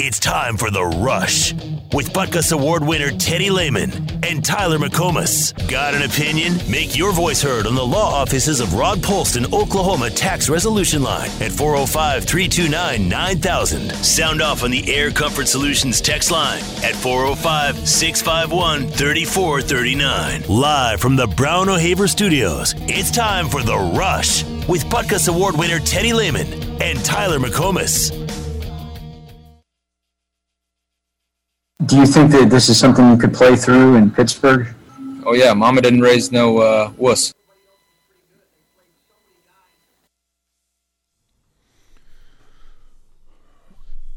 [0.00, 1.52] It's time for The Rush
[1.92, 3.90] with Butkus Award winner Teddy Lehman
[4.22, 5.52] and Tyler McComas.
[5.68, 6.58] Got an opinion?
[6.70, 11.30] Make your voice heard on the law offices of Rod Polston, Oklahoma Tax Resolution Line
[11.40, 13.90] at 405 329 9000.
[14.04, 20.44] Sound off on the Air Comfort Solutions text line at 405 651 3439.
[20.48, 25.80] Live from the Brown O'Haver Studios, it's time for The Rush with Butkus Award winner
[25.80, 26.46] Teddy Lehman
[26.80, 28.17] and Tyler McComas.
[31.86, 34.66] Do you think that this is something you could play through in Pittsburgh?
[35.24, 37.32] Oh yeah, Mama didn't raise no uh, wuss.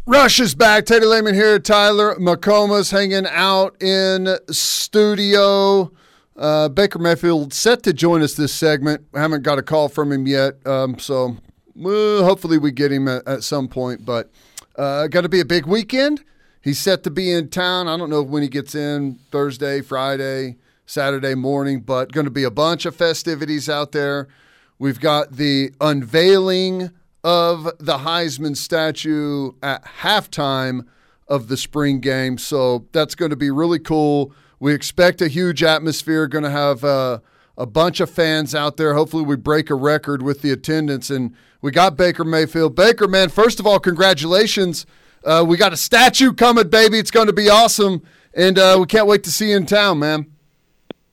[0.07, 0.85] Rush is back.
[0.85, 1.59] Teddy Lehman here.
[1.59, 5.91] Tyler McComas hanging out in studio.
[6.35, 9.05] Uh, Baker Mayfield set to join us this segment.
[9.13, 11.37] I haven't got a call from him yet, um, so
[11.75, 14.03] well, hopefully we get him at, at some point.
[14.03, 14.31] But
[14.75, 16.23] uh, going to be a big weekend.
[16.61, 17.87] He's set to be in town.
[17.87, 22.43] I don't know when he gets in Thursday, Friday, Saturday morning, but going to be
[22.43, 24.27] a bunch of festivities out there.
[24.77, 26.91] We've got the unveiling
[27.23, 30.87] of the Heisman statue at halftime
[31.27, 32.37] of the spring game.
[32.37, 34.33] So that's going to be really cool.
[34.59, 36.27] We expect a huge atmosphere.
[36.27, 37.19] Going to have uh,
[37.57, 38.93] a bunch of fans out there.
[38.93, 41.09] Hopefully, we break a record with the attendance.
[41.09, 42.75] And we got Baker Mayfield.
[42.75, 44.85] Baker, man, first of all, congratulations.
[45.23, 46.97] Uh, we got a statue coming, baby.
[46.99, 48.01] It's going to be awesome.
[48.33, 50.25] And uh, we can't wait to see you in town, man.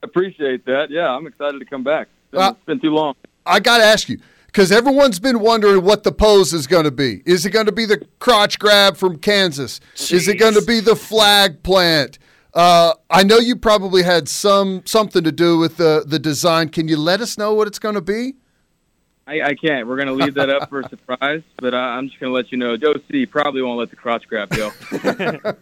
[0.01, 0.89] Appreciate that.
[0.89, 2.07] Yeah, I'm excited to come back.
[2.07, 3.15] It's been, uh, it's been too long.
[3.45, 6.91] I got to ask you because everyone's been wondering what the pose is going to
[6.91, 7.21] be.
[7.25, 9.79] Is it going to be the crotch grab from Kansas?
[9.95, 10.13] Jeez.
[10.13, 12.17] Is it going to be the flag plant?
[12.53, 16.69] Uh, I know you probably had some something to do with the the design.
[16.69, 18.35] Can you let us know what it's going to be?
[19.29, 19.87] I, I can't.
[19.87, 22.35] We're going to leave that up for a surprise, but uh, I'm just going to
[22.35, 22.75] let you know.
[22.75, 24.71] Joe C probably won't let the crotch grab go.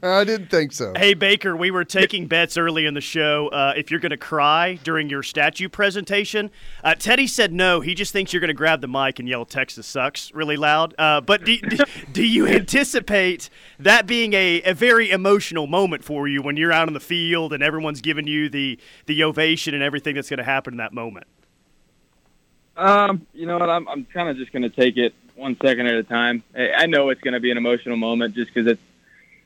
[0.03, 0.93] I didn't think so.
[0.95, 3.49] Hey, Baker, we were taking bets early in the show.
[3.49, 6.49] Uh, if you're going to cry during your statue presentation,
[6.81, 7.81] uh, Teddy said no.
[7.81, 10.95] He just thinks you're going to grab the mic and yell "Texas sucks" really loud.
[10.97, 11.77] Uh, but do, do,
[12.13, 16.87] do, you anticipate that being a, a very emotional moment for you when you're out
[16.87, 20.43] on the field and everyone's giving you the the ovation and everything that's going to
[20.43, 21.27] happen in that moment?
[22.77, 23.69] Um, you know what?
[23.69, 26.43] I'm I'm kind of just going to take it one second at a time.
[26.55, 28.81] I know it's going to be an emotional moment just because it's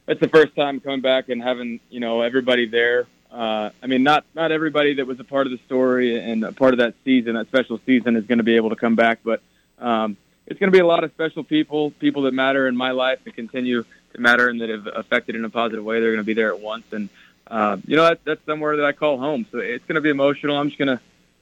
[0.07, 3.07] it's the first time coming back and having you know everybody there.
[3.31, 6.51] Uh, I mean, not not everybody that was a part of the story and a
[6.51, 9.19] part of that season, that special season, is going to be able to come back,
[9.23, 9.41] but
[9.79, 12.91] um, it's going to be a lot of special people, people that matter in my
[12.91, 16.01] life and continue to matter and that have affected in a positive way.
[16.01, 17.07] They're going to be there at once, and
[17.47, 19.45] uh, you know that, that's somewhere that I call home.
[19.49, 20.57] So it's going to be emotional.
[20.57, 21.01] I'm just going to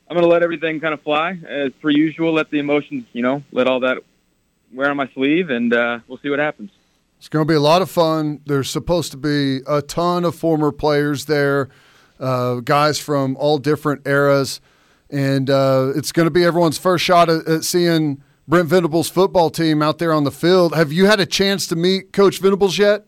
[0.09, 2.33] I'm going to let everything kind of fly as per usual.
[2.33, 3.99] Let the emotions, you know, let all that
[4.73, 6.71] wear on my sleeve, and uh, we'll see what happens.
[7.19, 8.41] It's going to be a lot of fun.
[8.45, 11.69] There's supposed to be a ton of former players there,
[12.19, 14.61] uh, guys from all different eras,
[15.11, 19.51] and uh, it's going to be everyone's first shot at, at, seeing Brent Venables' football
[19.51, 20.73] team out there on the field.
[20.73, 23.05] Have you had a chance to meet Coach Venables yet?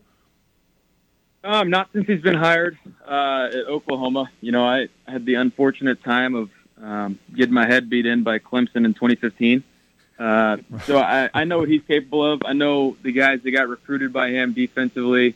[1.43, 4.29] Um, not since he's been hired uh, at Oklahoma.
[4.41, 8.39] You know, I had the unfortunate time of um, getting my head beat in by
[8.39, 9.63] Clemson in 2015.
[10.17, 12.41] Uh, so I, I know what he's capable of.
[12.45, 15.35] I know the guys that got recruited by him defensively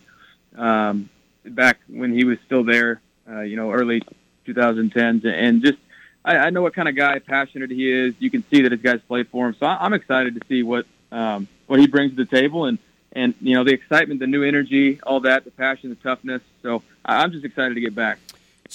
[0.55, 1.09] um,
[1.43, 4.01] back when he was still there, uh, you know, early
[4.45, 5.79] 2010s, and just
[6.23, 8.13] I, I know what kind of guy passionate he is.
[8.19, 9.55] You can see that his guys play for him.
[9.59, 12.77] So I, I'm excited to see what um, what he brings to the table and
[13.11, 16.41] and you know the excitement, the new energy, all that, the passion, the toughness.
[16.61, 18.19] So I'm just excited to get back.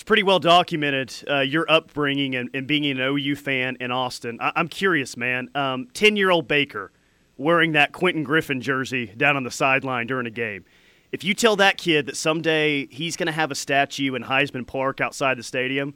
[0.00, 4.38] It's pretty well documented uh, your upbringing and, and, being an OU fan in Austin.
[4.41, 5.50] I, am curious, man.
[5.53, 6.91] Ten um, year old Baker
[7.37, 10.65] wearing that Quentin Griffin jersey down on the sideline during a game.
[11.12, 14.66] If you tell that kid that someday he's going to have a statue in Heisman
[14.66, 15.93] Park outside the stadium,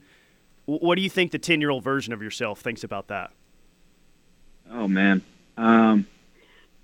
[0.67, 3.31] what do you think the ten year old version of yourself thinks about that?
[4.71, 5.23] Oh man,
[5.57, 6.07] um,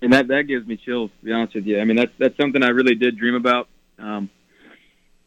[0.01, 1.11] and that that gives me chills.
[1.19, 3.67] To be honest with you, I mean that's that's something I really did dream about.
[3.99, 4.31] Um,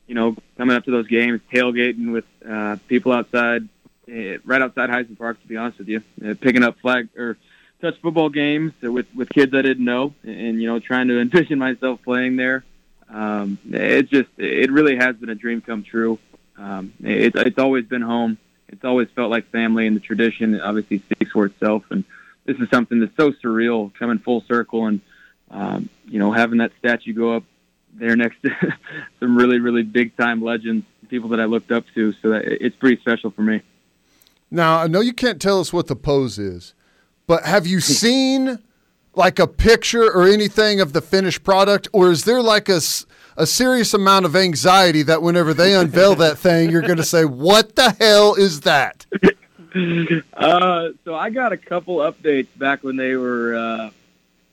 [0.06, 3.68] you know, coming up to those games, tailgating with uh, people outside,
[4.08, 5.40] uh, right outside Heisman Park.
[5.40, 7.36] To be honest with you, uh, picking up flag or
[7.80, 11.20] touch football games with with kids I didn't know, and, and you know, trying to
[11.20, 12.64] envision myself playing there.
[13.08, 16.18] Um, it just it really has been a dream come true.
[16.56, 18.38] Um, it, it's always been home.
[18.68, 21.84] It's always felt like family, and the tradition obviously speaks for itself.
[21.90, 22.04] And
[22.44, 25.00] this is something that's so surreal, coming full circle, and
[25.50, 27.44] um, you know, having that statue go up
[27.98, 28.50] there next to
[29.20, 32.12] some really, really big time legends, people that I looked up to.
[32.22, 33.62] So that it's pretty special for me.
[34.50, 36.74] Now, I know you can't tell us what the pose is,
[37.26, 38.58] but have you seen
[39.16, 42.80] like a picture or anything of the finished product, or is there like a
[43.36, 47.24] a serious amount of anxiety that whenever they unveil that thing, you're going to say,
[47.24, 49.06] "What the hell is that?"
[50.32, 53.90] Uh, so I got a couple updates back when they were uh,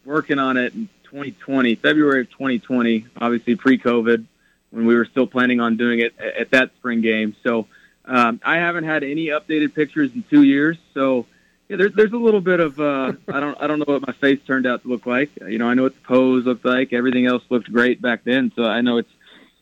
[0.03, 4.25] working on it in 2020, February of 2020, obviously pre-COVID,
[4.71, 7.35] when we were still planning on doing it at that spring game.
[7.43, 7.67] So
[8.05, 10.77] um, I haven't had any updated pictures in two years.
[10.93, 11.27] So
[11.67, 14.13] yeah, there's there's a little bit of uh, I don't I don't know what my
[14.13, 15.29] face turned out to look like.
[15.45, 16.93] You know, I know what the pose looked like.
[16.93, 18.51] Everything else looked great back then.
[18.55, 19.11] So I know it's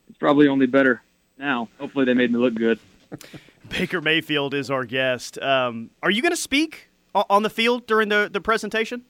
[0.08, 1.02] it's probably only better
[1.38, 1.68] now.
[1.80, 2.80] Hopefully they made me look good.
[3.70, 5.40] Baker Mayfield is our guest.
[5.40, 9.04] Um, are you going to speak on the field during the, the presentation?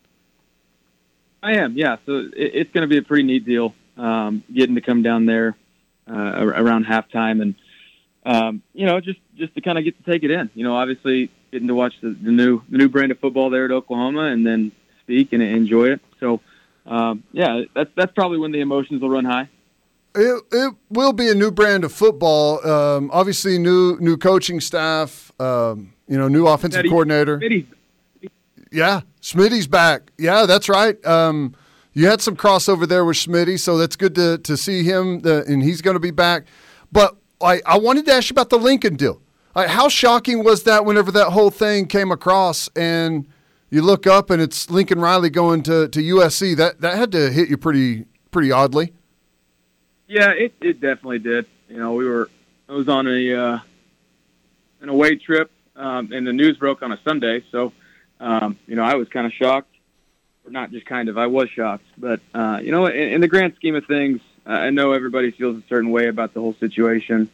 [1.42, 1.98] I am, yeah.
[2.06, 5.26] So it, it's going to be a pretty neat deal um, getting to come down
[5.26, 5.56] there
[6.10, 7.56] uh, around halftime and,
[8.26, 10.50] um, you know, just, just to kind of get to take it in.
[10.54, 13.66] You know, obviously getting to watch the, the new the new brand of football there
[13.66, 14.72] at Oklahoma and then
[15.02, 16.02] speak and enjoy it.
[16.20, 16.42] So,
[16.86, 19.50] um, yeah, that's that's probably when the emotions will run high.
[20.16, 22.66] It, it will be a new brand of football.
[22.68, 25.32] Um, obviously, new new coaching staff.
[25.40, 27.40] Um, you know, new offensive coordinator.
[28.72, 30.12] Yeah, Smitty's back.
[30.18, 31.04] Yeah, that's right.
[31.06, 31.56] Um,
[31.94, 35.22] you had some crossover there with Smitty, so that's good to to see him.
[35.22, 36.46] The, and he's going to be back.
[36.92, 39.22] But I I wanted to ask you about the Lincoln deal.
[39.56, 40.86] how shocking was that?
[40.86, 43.28] Whenever that whole thing came across, and
[43.70, 46.56] you look up and it's Lincoln Riley going to to USC.
[46.56, 48.94] That that had to hit you pretty pretty oddly.
[50.08, 51.46] Yeah, it, it definitely did.
[51.70, 52.30] You know, we were
[52.68, 53.60] I was on a uh,
[54.82, 57.44] an away trip, um, and the news broke on a Sunday.
[57.52, 57.74] So,
[58.20, 59.74] um, you know, I was kind of shocked,
[60.46, 61.18] or not just kind of.
[61.18, 64.70] I was shocked, but uh, you know, in, in the grand scheme of things, I
[64.72, 67.30] know everybody feels a certain way about the whole situation.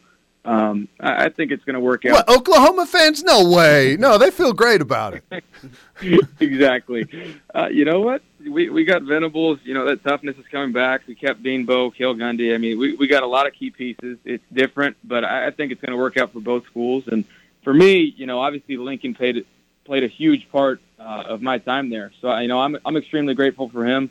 [0.45, 2.13] Um, I, I think it's going to work out.
[2.13, 3.23] What, Oklahoma fans?
[3.23, 3.97] No way.
[3.97, 5.43] No, they feel great about it.
[6.39, 7.35] exactly.
[7.53, 8.21] Uh, you know what?
[8.47, 9.59] We we got Venables.
[9.63, 11.07] You know that toughness is coming back.
[11.07, 12.53] We kept Beanbo, Cale Gundy.
[12.53, 14.19] I mean, we we got a lot of key pieces.
[14.23, 17.05] It's different, but I, I think it's going to work out for both schools.
[17.07, 17.25] And
[17.63, 19.47] for me, you know, obviously Lincoln played
[19.85, 22.11] played a huge part uh, of my time there.
[22.21, 24.09] So you know, I'm I'm extremely grateful for him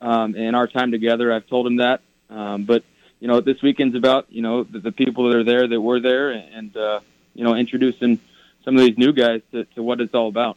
[0.00, 1.32] um, and our time together.
[1.32, 2.00] I've told him that.
[2.28, 2.82] Um, but
[3.20, 6.00] you know, this weekend's about you know the, the people that are there that were
[6.00, 7.00] there, and uh,
[7.34, 8.18] you know, introducing
[8.64, 10.56] some of these new guys to, to what it's all about.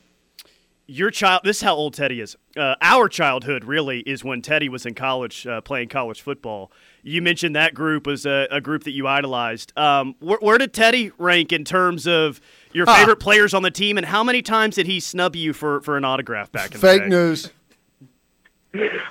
[0.86, 2.36] Your child, this is how old Teddy is.
[2.58, 6.72] Uh, our childhood really is when Teddy was in college uh, playing college football.
[7.04, 9.72] You mentioned that group was a, a group that you idolized.
[9.78, 12.42] Um, where, where, did Teddy rank in terms of
[12.74, 15.80] your favorite players on the team, and how many times did he snub you for,
[15.82, 17.00] for an autograph back in the day?
[17.00, 17.52] Fake news.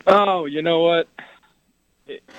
[0.09, 1.07] Oh, you know what?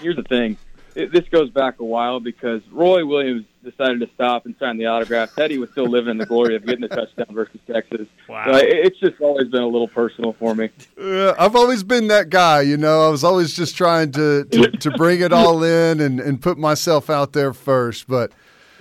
[0.01, 0.57] Here's the thing
[0.95, 4.85] it, this goes back a while because Roy Williams decided to stop and sign the
[4.85, 5.33] autograph.
[5.35, 8.07] Teddy was still living in the glory of getting a touchdown versus Texas.
[8.27, 8.45] Wow.
[8.45, 10.69] So it, it's just always been a little personal for me.
[10.99, 13.07] Uh, I've always been that guy, you know.
[13.07, 16.57] I was always just trying to, to, to bring it all in and, and put
[16.57, 18.07] myself out there first.
[18.07, 18.31] But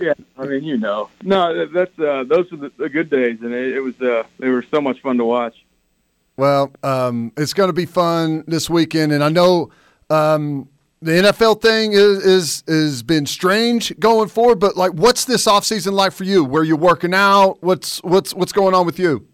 [0.01, 3.53] yeah, I mean, you know, no, that's uh, those were the, the good days, and
[3.53, 5.55] it, it was uh, they were so much fun to watch.
[6.37, 9.71] Well, um, it's going to be fun this weekend, and I know
[10.11, 10.69] um,
[11.03, 15.93] the NFL thing is is is been strange going forward, but like, what's this offseason
[15.93, 16.45] like for you?
[16.45, 17.59] Where you working out?
[17.61, 19.27] What's what's what's going on with you?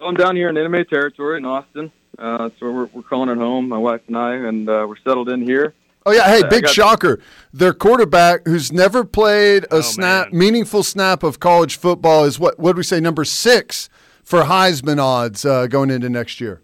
[0.00, 1.90] I'm down here in enemy territory in Austin.
[2.18, 5.28] Uh, so we're we're calling it home, my wife and I, and uh, we're settled
[5.28, 5.74] in here.
[6.06, 7.20] Oh yeah, hey, big shocker!
[7.52, 10.38] Their quarterback, who's never played a oh, snap, man.
[10.38, 12.58] meaningful snap of college football, is what?
[12.58, 13.00] What do we say?
[13.00, 13.88] Number six
[14.22, 16.62] for Heisman odds uh, going into next year.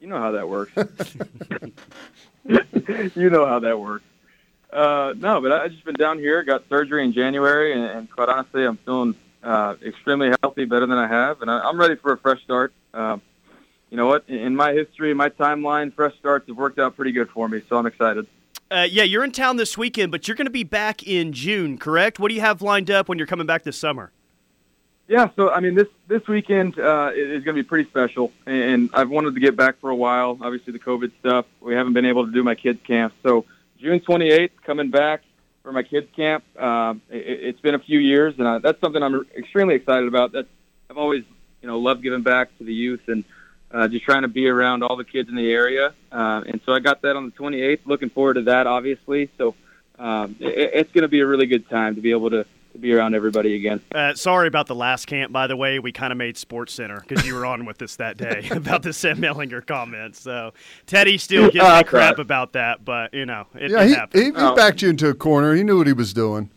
[0.00, 0.72] You know how that works.
[3.14, 4.04] you know how that works.
[4.72, 8.28] Uh, no, but I just been down here, got surgery in January, and, and quite
[8.28, 12.12] honestly, I'm feeling uh, extremely healthy, better than I have, and I, I'm ready for
[12.12, 12.72] a fresh start.
[12.94, 13.18] Uh,
[13.90, 14.26] you know what?
[14.28, 17.76] In my history, my timeline, fresh starts have worked out pretty good for me, so
[17.76, 18.26] I'm excited.
[18.70, 21.76] Uh, yeah, you're in town this weekend, but you're going to be back in June,
[21.76, 22.18] correct?
[22.18, 24.10] What do you have lined up when you're coming back this summer?
[25.12, 28.88] Yeah, so I mean, this this weekend uh, is going to be pretty special, and
[28.94, 30.38] I've wanted to get back for a while.
[30.40, 33.12] Obviously, the COVID stuff, we haven't been able to do my kids' camp.
[33.22, 33.44] So
[33.78, 35.20] June 28th, coming back
[35.62, 36.44] for my kids' camp.
[36.58, 40.32] Uh, it, has been a few years, and I, that's something I'm extremely excited about.
[40.32, 40.48] That's
[40.88, 41.24] I've always,
[41.60, 43.22] you know, loved giving back to the youth and
[43.70, 45.92] uh, just trying to be around all the kids in the area.
[46.10, 47.80] Uh, and so I got that on the 28th.
[47.84, 49.28] Looking forward to that, obviously.
[49.36, 49.56] So
[49.98, 52.78] um, it, it's going to be a really good time to be able to to
[52.78, 53.80] be around everybody again.
[53.92, 55.78] Uh, sorry about the last camp, by the way.
[55.78, 58.82] We kind of made Sports Center because you were on with us that day about
[58.82, 60.18] the Sam Mellinger comments.
[60.20, 60.54] So
[60.86, 63.94] Teddy still gives uh, me crap about that, but you know, it, yeah, it he,
[63.94, 64.22] happened.
[64.22, 64.56] he, he oh.
[64.56, 65.54] backed you into a corner.
[65.54, 66.50] He knew what he was doing.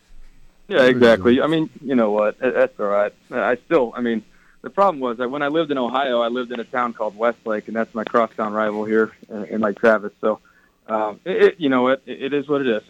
[0.68, 1.42] Yeah, exactly.
[1.42, 2.40] I mean, you know what?
[2.40, 3.14] That's all right.
[3.30, 4.24] I still, I mean,
[4.62, 7.16] the problem was that when I lived in Ohio, I lived in a town called
[7.16, 10.12] Westlake, and that's my crosstown rival here in, in Lake Travis.
[10.22, 10.40] So,
[10.88, 12.82] um, it, it, you know what, it, it is what it is.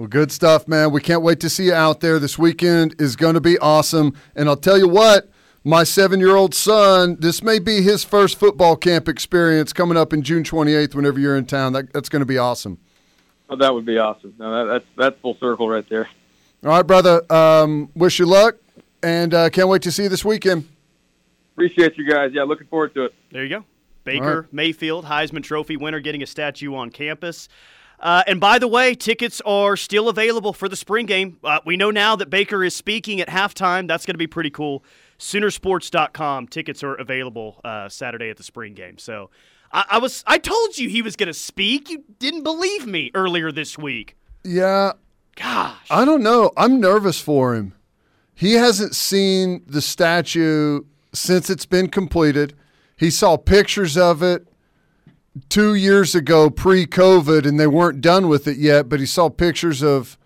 [0.00, 0.92] Well, good stuff, man.
[0.92, 2.18] We can't wait to see you out there.
[2.18, 4.14] This weekend is going to be awesome.
[4.34, 5.28] And I'll tell you what,
[5.62, 10.14] my seven year old son, this may be his first football camp experience coming up
[10.14, 11.74] in June 28th whenever you're in town.
[11.74, 12.78] That, that's going to be awesome.
[13.50, 14.32] Oh, that would be awesome.
[14.38, 16.08] No, that, that's, that's full circle right there.
[16.64, 17.30] All right, brother.
[17.30, 18.56] Um, wish you luck,
[19.02, 20.66] and uh, can't wait to see you this weekend.
[21.52, 22.30] Appreciate you guys.
[22.32, 23.14] Yeah, looking forward to it.
[23.32, 23.64] There you go.
[24.04, 24.50] Baker right.
[24.52, 27.50] Mayfield, Heisman Trophy winner, getting a statue on campus.
[28.00, 31.38] Uh, and by the way, tickets are still available for the spring game.
[31.44, 33.86] Uh, we know now that Baker is speaking at halftime.
[33.86, 34.82] That's going to be pretty cool.
[35.18, 36.48] Soonersports.com.
[36.48, 38.96] Tickets are available uh, Saturday at the spring game.
[38.96, 39.30] So
[39.70, 41.90] I, I was I told you he was going to speak.
[41.90, 44.16] You didn't believe me earlier this week.
[44.44, 44.92] Yeah.
[45.36, 45.86] Gosh.
[45.90, 46.52] I don't know.
[46.56, 47.74] I'm nervous for him.
[48.34, 52.54] He hasn't seen the statue since it's been completed.
[52.96, 54.48] He saw pictures of it
[55.48, 58.88] two years ago pre-COVID, and they weren't done with it yet.
[58.88, 60.18] But he saw pictures of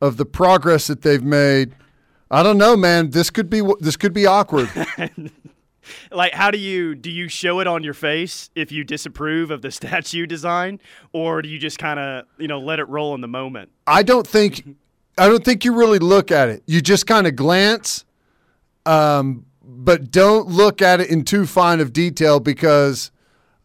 [0.00, 1.74] of the progress that they've made.
[2.30, 3.10] I don't know, man.
[3.10, 4.70] This could be this could be awkward.
[6.10, 7.10] like, how do you do?
[7.10, 10.80] You show it on your face if you disapprove of the statue design,
[11.12, 13.70] or do you just kind of you know let it roll in the moment?
[13.86, 14.64] I don't think
[15.18, 16.62] I don't think you really look at it.
[16.66, 18.04] You just kind of glance,
[18.86, 23.10] um, but don't look at it in too fine of detail because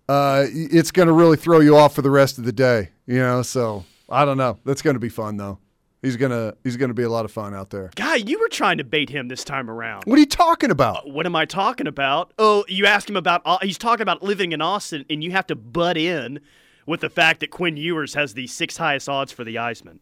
[0.09, 2.89] uh, it's going to really throw you off for the rest of the day.
[3.05, 4.59] You know, so I don't know.
[4.65, 5.59] That's going to be fun though.
[6.01, 7.89] He's gonna he's gonna be a lot of fun out there.
[7.95, 10.03] Guy, you were trying to bait him this time around.
[10.05, 10.97] What are you talking about?
[10.97, 12.33] Uh, what am I talking about?
[12.37, 13.41] Oh, you asked him about.
[13.45, 16.39] Uh, he's talking about living in Austin, and you have to butt in
[16.85, 19.97] with the fact that Quinn Ewers has the sixth highest odds for the Heisman.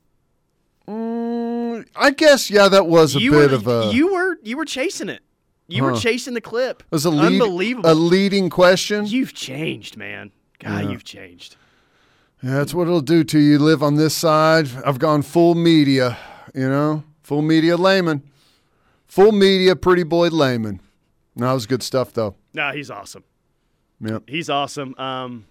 [0.85, 3.91] Mm, I guess yeah, that was a you bit were, of a.
[3.93, 5.23] You were you were chasing it.
[5.67, 5.91] You huh.
[5.91, 6.81] were chasing the clip.
[6.81, 7.89] It was a lead, unbelievable.
[7.89, 9.05] A leading question.
[9.05, 10.31] You've changed, man.
[10.59, 10.89] God, yeah.
[10.91, 11.57] you've changed.
[12.43, 13.57] Yeah, that's what it'll do to you.
[13.57, 14.69] Live on this side.
[14.85, 16.17] I've gone full media.
[16.53, 18.23] You know, full media Lehman,
[19.07, 20.79] full media pretty boy Lehman.
[21.35, 22.35] that was good stuff though.
[22.53, 23.23] No, he's awesome.
[23.99, 24.93] Yeah, He's awesome.
[24.97, 25.45] Um,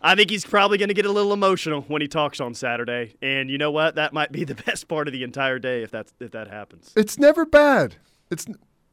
[0.00, 3.14] I think he's probably going to get a little emotional when he talks on Saturday,
[3.22, 3.94] and you know what?
[3.94, 6.92] That might be the best part of the entire day if that's if that happens.
[6.94, 7.96] It's never bad.
[8.30, 8.46] It's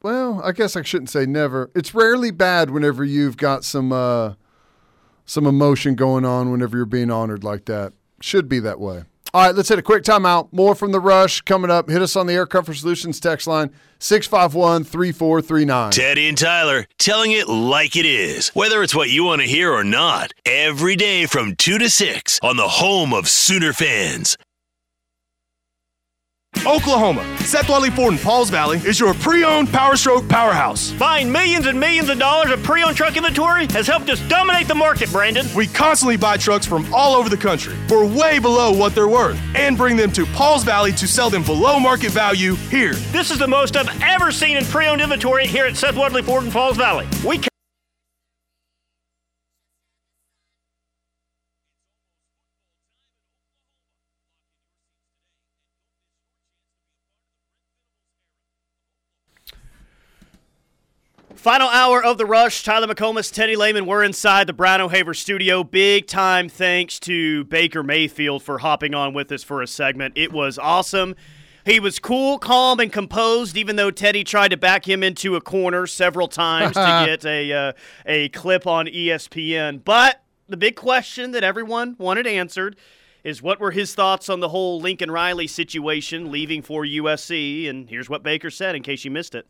[0.04, 1.72] well, I guess I shouldn't say never.
[1.74, 4.34] It's rarely bad whenever you've got some uh,
[5.26, 7.94] some emotion going on whenever you're being honored like that.
[8.22, 9.04] Should be that way.
[9.36, 10.50] All right, let's hit a quick timeout.
[10.54, 11.90] More from the rush coming up.
[11.90, 15.92] Hit us on the Air Comfort Solutions text line 651 3439.
[15.92, 19.74] Teddy and Tyler telling it like it is, whether it's what you want to hear
[19.74, 20.34] or not.
[20.46, 24.38] Every day from 2 to 6 on the home of Sooner fans.
[26.66, 30.92] Oklahoma, Seth Wadley Ford in Pauls Valley is your pre-owned Power Stroke powerhouse.
[30.92, 34.76] Buying millions and millions of dollars of pre-owned truck inventory has helped us dominate the
[34.76, 35.46] market, Brandon.
[35.56, 39.40] We constantly buy trucks from all over the country for way below what they're worth
[39.56, 42.94] and bring them to Pauls Valley to sell them below market value here.
[43.12, 46.46] This is the most I've ever seen in pre-owned inventory here at Seth Wadley Ford
[46.46, 47.08] in Pauls Valley.
[47.26, 47.40] We
[61.44, 62.64] Final hour of the rush.
[62.64, 65.62] Tyler McComas, Teddy Lehman, we're inside the Brown O'Haver studio.
[65.62, 70.14] Big time thanks to Baker Mayfield for hopping on with us for a segment.
[70.16, 71.18] It was awesome.
[71.66, 75.42] He was cool, calm, and composed, even though Teddy tried to back him into a
[75.42, 77.74] corner several times to get a uh,
[78.06, 79.84] a clip on ESPN.
[79.84, 82.78] But the big question that everyone wanted answered
[83.26, 87.70] is what were his thoughts on the whole Lincoln Riley situation leaving for USC?
[87.70, 89.46] And here's what Baker said in case you missed it.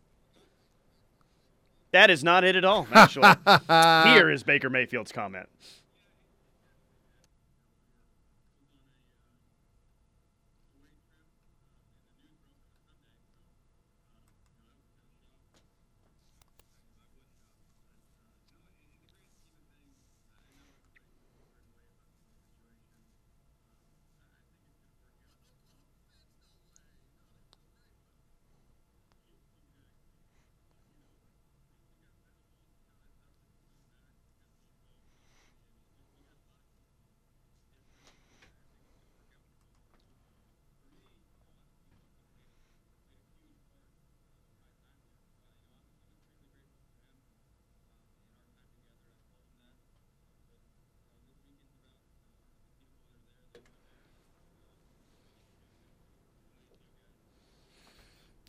[1.94, 3.32] That is not it at all, actually.
[4.10, 5.48] Here is Baker Mayfield's comment.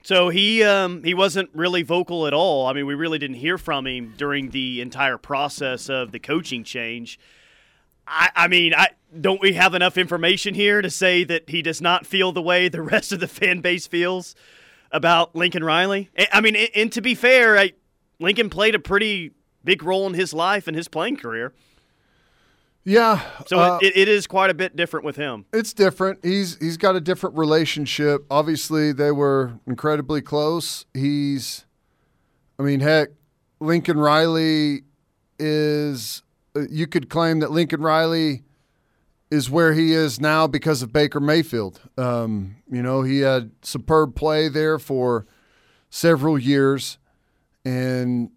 [0.06, 2.68] So he um, he wasn't really vocal at all.
[2.68, 6.64] I mean, we really didn't hear from him during the entire process of the coaching
[6.64, 7.20] change.
[8.06, 11.82] I, I mean, I don't we have enough information here to say that he does
[11.82, 14.36] not feel the way the rest of the fan base feels
[14.92, 16.12] about Lincoln Riley.
[16.32, 17.74] I mean, and to be fair, I,
[18.20, 19.32] Lincoln played a pretty
[19.64, 21.52] big role in his life and his playing career.
[22.86, 23.20] Yeah.
[23.48, 25.46] So uh, it, it is quite a bit different with him.
[25.52, 26.20] It's different.
[26.24, 28.26] He's he's got a different relationship.
[28.30, 30.86] Obviously, they were incredibly close.
[30.94, 31.66] He's,
[32.60, 33.10] I mean, heck,
[33.60, 34.84] Lincoln Riley
[35.40, 36.22] is.
[36.56, 38.44] Uh, you could claim that Lincoln Riley
[39.32, 41.82] is where he is now because of Baker Mayfield.
[41.98, 45.26] Um, you know, he had superb play there for
[45.90, 47.00] several years,
[47.66, 48.30] and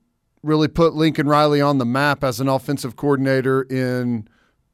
[0.43, 4.27] really put Lincoln Riley on the map as an offensive coordinator in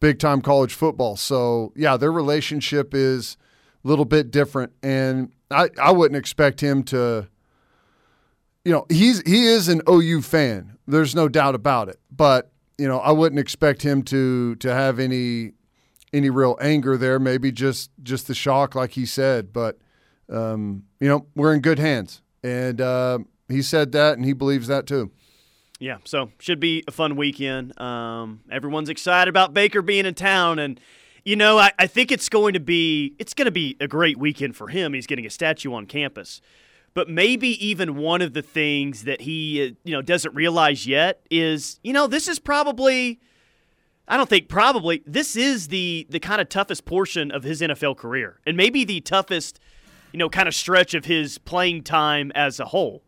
[0.04, 1.16] big time college football.
[1.16, 3.38] So, yeah, their relationship is
[3.82, 4.74] a little bit different.
[4.82, 7.26] And I, I wouldn't expect him to,
[8.66, 10.76] you know, he's he is an OU fan.
[10.86, 12.00] There's no doubt about it.
[12.14, 15.52] But, you know, I wouldn't expect him to to have any
[16.12, 17.18] any real anger there.
[17.18, 19.54] Maybe just just the shock, like he said.
[19.54, 19.78] But
[20.28, 22.20] um, you know, we're in good hands.
[22.42, 25.12] And uh, he said that and he believes that too.
[25.84, 27.78] Yeah, so should be a fun weekend.
[27.78, 30.80] Um, everyone's excited about Baker being in town, and
[31.26, 34.16] you know, I, I think it's going to be it's going to be a great
[34.16, 34.94] weekend for him.
[34.94, 36.40] He's getting a statue on campus,
[36.94, 41.20] but maybe even one of the things that he uh, you know doesn't realize yet
[41.30, 43.20] is you know this is probably
[44.08, 47.98] I don't think probably this is the the kind of toughest portion of his NFL
[47.98, 49.60] career, and maybe the toughest
[50.14, 53.02] you know kind of stretch of his playing time as a whole.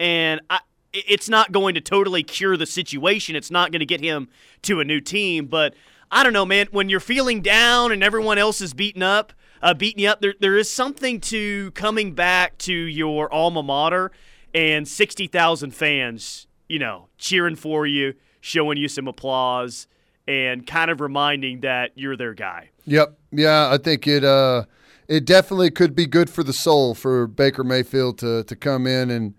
[0.00, 0.60] And I,
[1.06, 3.36] it's not going to totally cure the situation.
[3.36, 4.28] It's not going to get him
[4.62, 5.46] to a new team.
[5.46, 5.74] But
[6.10, 6.68] I don't know, man.
[6.70, 10.34] When you're feeling down and everyone else is beaten up, uh, beating you up, there,
[10.40, 14.12] there is something to coming back to your alma mater
[14.54, 19.86] and 60,000 fans, you know, cheering for you, showing you some applause,
[20.26, 22.70] and kind of reminding that you're their guy.
[22.84, 23.18] Yep.
[23.32, 24.24] Yeah, I think it.
[24.24, 24.64] Uh,
[25.08, 29.10] it definitely could be good for the soul for Baker Mayfield to to come in
[29.10, 29.34] and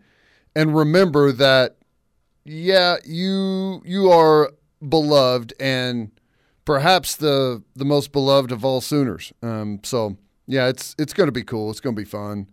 [0.56, 1.78] and remember that
[2.46, 4.52] yeah, you you are
[4.88, 6.12] beloved and
[6.66, 9.34] perhaps the the most beloved of all Sooners.
[9.44, 11.70] Um, so yeah, it's it's going to be cool.
[11.70, 12.50] It's going to be fun,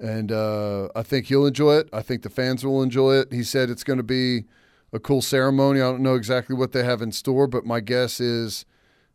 [0.00, 1.88] and uh, I think he'll enjoy it.
[1.92, 3.32] I think the fans will enjoy it.
[3.32, 4.44] He said it's going to be
[4.92, 5.80] a cool ceremony.
[5.80, 8.64] I don't know exactly what they have in store, but my guess is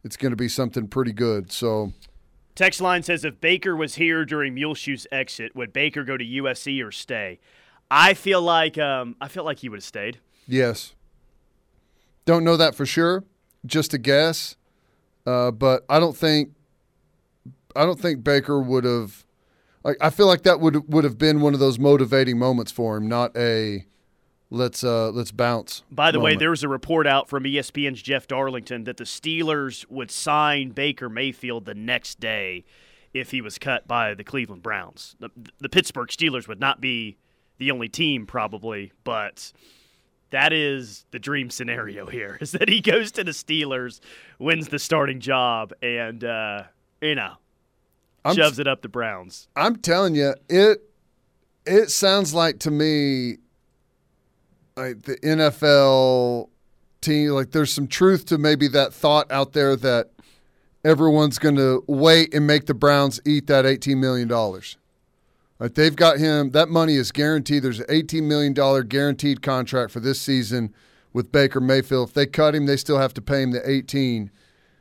[0.03, 1.51] it's going to be something pretty good.
[1.51, 1.93] So.
[2.53, 6.85] Text line says if Baker was here during Muleshoe's exit, would Baker go to USC
[6.85, 7.39] or stay?
[7.91, 10.17] I feel like um, I feel like he would have stayed.
[10.47, 10.93] Yes.
[12.25, 13.25] Don't know that for sure.
[13.65, 14.55] Just a guess.
[15.27, 16.53] Uh, but I don't think
[17.75, 19.25] I don't think Baker would have.
[19.83, 22.95] Like I feel like that would would have been one of those motivating moments for
[22.95, 23.85] him, not a
[24.49, 25.83] let's uh let's bounce.
[25.91, 26.35] By the moment.
[26.35, 30.69] way, there was a report out from ESPN's Jeff Darlington that the Steelers would sign
[30.69, 32.63] Baker Mayfield the next day
[33.13, 35.17] if he was cut by the Cleveland Browns.
[35.19, 37.17] The, the Pittsburgh Steelers would not be
[37.61, 39.53] the only team probably, but
[40.31, 43.99] that is the dream scenario here is that he goes to the Steelers,
[44.39, 46.63] wins the starting job, and uh,
[47.01, 47.33] you know
[48.25, 49.47] I'm, shoves it up the Browns.
[49.55, 50.79] I'm telling you, it
[51.67, 53.37] it sounds like to me
[54.75, 56.49] like the NFL
[56.99, 57.29] team.
[57.29, 60.09] Like there's some truth to maybe that thought out there that
[60.83, 64.77] everyone's going to wait and make the Browns eat that 18 million dollars.
[65.69, 66.51] They've got him.
[66.51, 67.63] That money is guaranteed.
[67.63, 68.53] There's an $18 million
[68.87, 70.73] guaranteed contract for this season
[71.13, 72.09] with Baker Mayfield.
[72.09, 74.31] If they cut him, they still have to pay him the 18.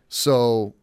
[0.08, 0.74] So,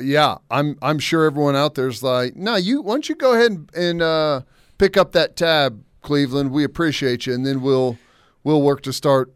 [0.00, 2.80] yeah, I'm I'm sure everyone out there's like, no, you.
[2.80, 4.40] Why don't you go ahead and, and uh,
[4.78, 6.50] pick up that tab, Cleveland?
[6.50, 7.98] We appreciate you, and then we'll
[8.44, 9.32] we'll work to start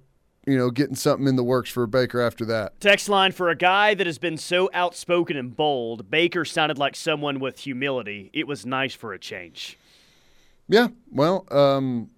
[0.46, 2.80] you know, getting something in the works for Baker after that.
[2.80, 6.96] Text line for a guy that has been so outspoken and bold, Baker sounded like
[6.96, 8.30] someone with humility.
[8.32, 9.78] It was nice for a change.
[10.72, 12.08] Yeah, well, um,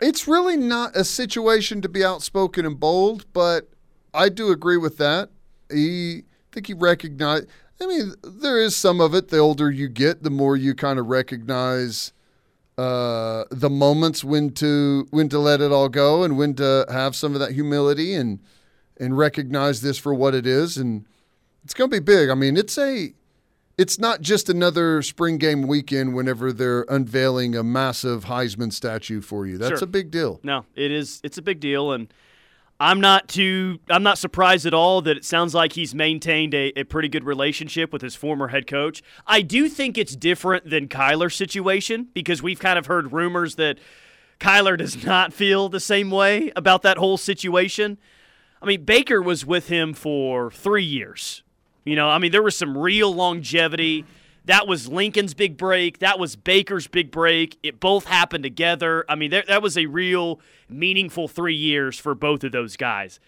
[0.00, 3.68] it's really not a situation to be outspoken and bold, but
[4.14, 5.30] I do agree with that.
[5.68, 7.48] He, I think he recognized.
[7.82, 9.26] I mean, there is some of it.
[9.26, 12.12] The older you get, the more you kind of recognize
[12.78, 17.16] uh, the moments when to when to let it all go and when to have
[17.16, 18.38] some of that humility and
[19.00, 20.76] and recognize this for what it is.
[20.76, 21.06] And
[21.64, 22.30] it's going to be big.
[22.30, 23.12] I mean, it's a
[23.76, 29.46] it's not just another spring game weekend whenever they're unveiling a massive Heisman statue for
[29.46, 29.58] you.
[29.58, 29.84] That's sure.
[29.84, 30.40] a big deal.
[30.42, 31.20] No, it is.
[31.24, 32.12] It's a big deal, and
[32.80, 33.78] I'm not too.
[33.88, 37.24] I'm not surprised at all that it sounds like he's maintained a, a pretty good
[37.24, 39.02] relationship with his former head coach.
[39.26, 43.78] I do think it's different than Kyler's situation because we've kind of heard rumors that
[44.40, 47.98] Kyler does not feel the same way about that whole situation.
[48.60, 51.43] I mean, Baker was with him for three years.
[51.84, 54.04] You know, I mean, there was some real longevity.
[54.46, 55.98] That was Lincoln's big break.
[56.00, 57.58] That was Baker's big break.
[57.62, 59.04] It both happened together.
[59.08, 63.20] I mean, there, that was a real meaningful three years for both of those guys.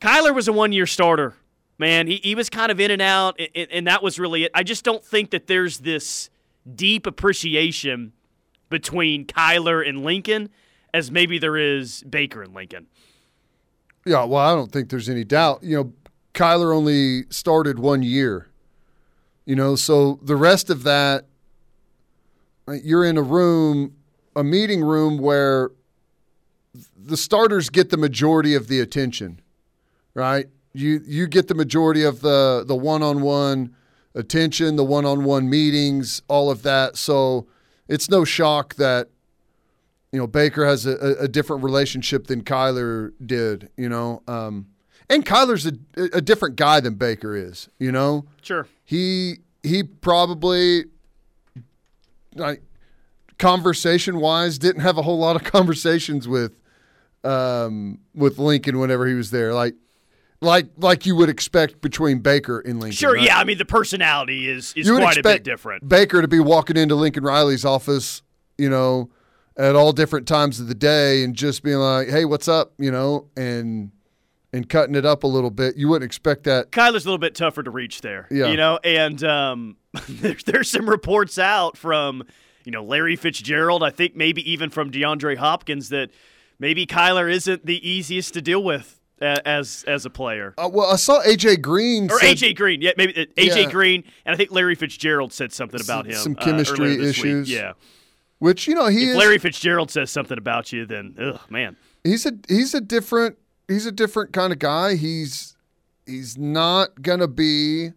[0.00, 1.34] Kyler was a one year starter,
[1.78, 2.06] man.
[2.06, 4.50] He, he was kind of in and out, and, and that was really it.
[4.54, 6.30] I just don't think that there's this
[6.72, 8.12] deep appreciation
[8.70, 10.50] between Kyler and Lincoln
[10.92, 12.86] as maybe there is Baker and Lincoln.
[14.06, 15.62] Yeah, well, I don't think there's any doubt.
[15.62, 15.92] You know,
[16.34, 18.48] Kyler only started one year.
[19.46, 21.26] You know, so the rest of that,
[22.82, 23.94] you're in a room,
[24.34, 25.70] a meeting room where
[26.96, 29.40] the starters get the majority of the attention,
[30.14, 30.48] right?
[30.72, 33.76] You you get the majority of the the one-on-one
[34.14, 36.96] attention, the one-on-one meetings, all of that.
[36.96, 37.46] So
[37.86, 39.08] it's no shock that
[40.10, 43.68] you know Baker has a, a different relationship than Kyler did.
[43.76, 44.66] You know, um,
[45.10, 45.72] and Kyler's a,
[46.16, 47.68] a different guy than Baker is.
[47.78, 48.66] You know, Sure.
[48.84, 50.84] he he probably
[52.34, 52.62] like
[53.38, 56.52] conversation wise didn't have a whole lot of conversations with
[57.24, 59.74] um with Lincoln whenever he was there like
[60.40, 63.22] like like you would expect between Baker and Lincoln Sure, right?
[63.22, 63.38] yeah.
[63.38, 65.88] I mean, the personality is, is you quite a bit different.
[65.88, 68.22] Baker to be walking into Lincoln Riley's office
[68.58, 69.10] you know
[69.56, 72.90] at all different times of the day and just being like hey what's up you
[72.90, 73.90] know and
[74.54, 77.34] and cutting it up a little bit you wouldn't expect that Kyler's a little bit
[77.34, 78.28] tougher to reach there.
[78.30, 78.46] Yeah.
[78.46, 79.76] You know, and um,
[80.08, 82.22] there's, there's some reports out from,
[82.64, 86.10] you know, Larry Fitzgerald, I think maybe even from DeAndre Hopkins, that
[86.58, 90.54] maybe Kyler isn't the easiest to deal with as as a player.
[90.58, 93.70] uh, well I saw AJ Green Or said- AJ Green, yeah, maybe uh, AJ Yeah.
[93.70, 96.18] Green, and I think Larry Fitzgerald said something about Some- him.
[96.18, 97.24] some uh, chemistry earlier this week.
[97.26, 97.50] issues.
[97.50, 97.72] Yeah,
[98.40, 101.76] which you know he if is Larry Fitzgerald says something about you, then ugh, man,
[102.02, 103.36] he's a he's a different
[103.68, 104.96] he's a different kind of guy.
[104.96, 105.56] He's
[106.06, 107.90] he's not gonna be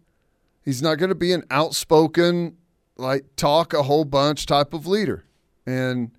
[0.64, 2.56] he's not gonna be an outspoken
[2.96, 5.24] like talk a whole bunch type of leader.
[5.66, 6.10] And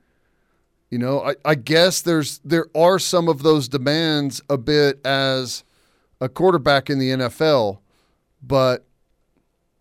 [0.89, 5.63] you know, I, I guess there's there are some of those demands a bit as
[6.21, 7.79] a quarterback in the NFL,
[8.41, 8.85] but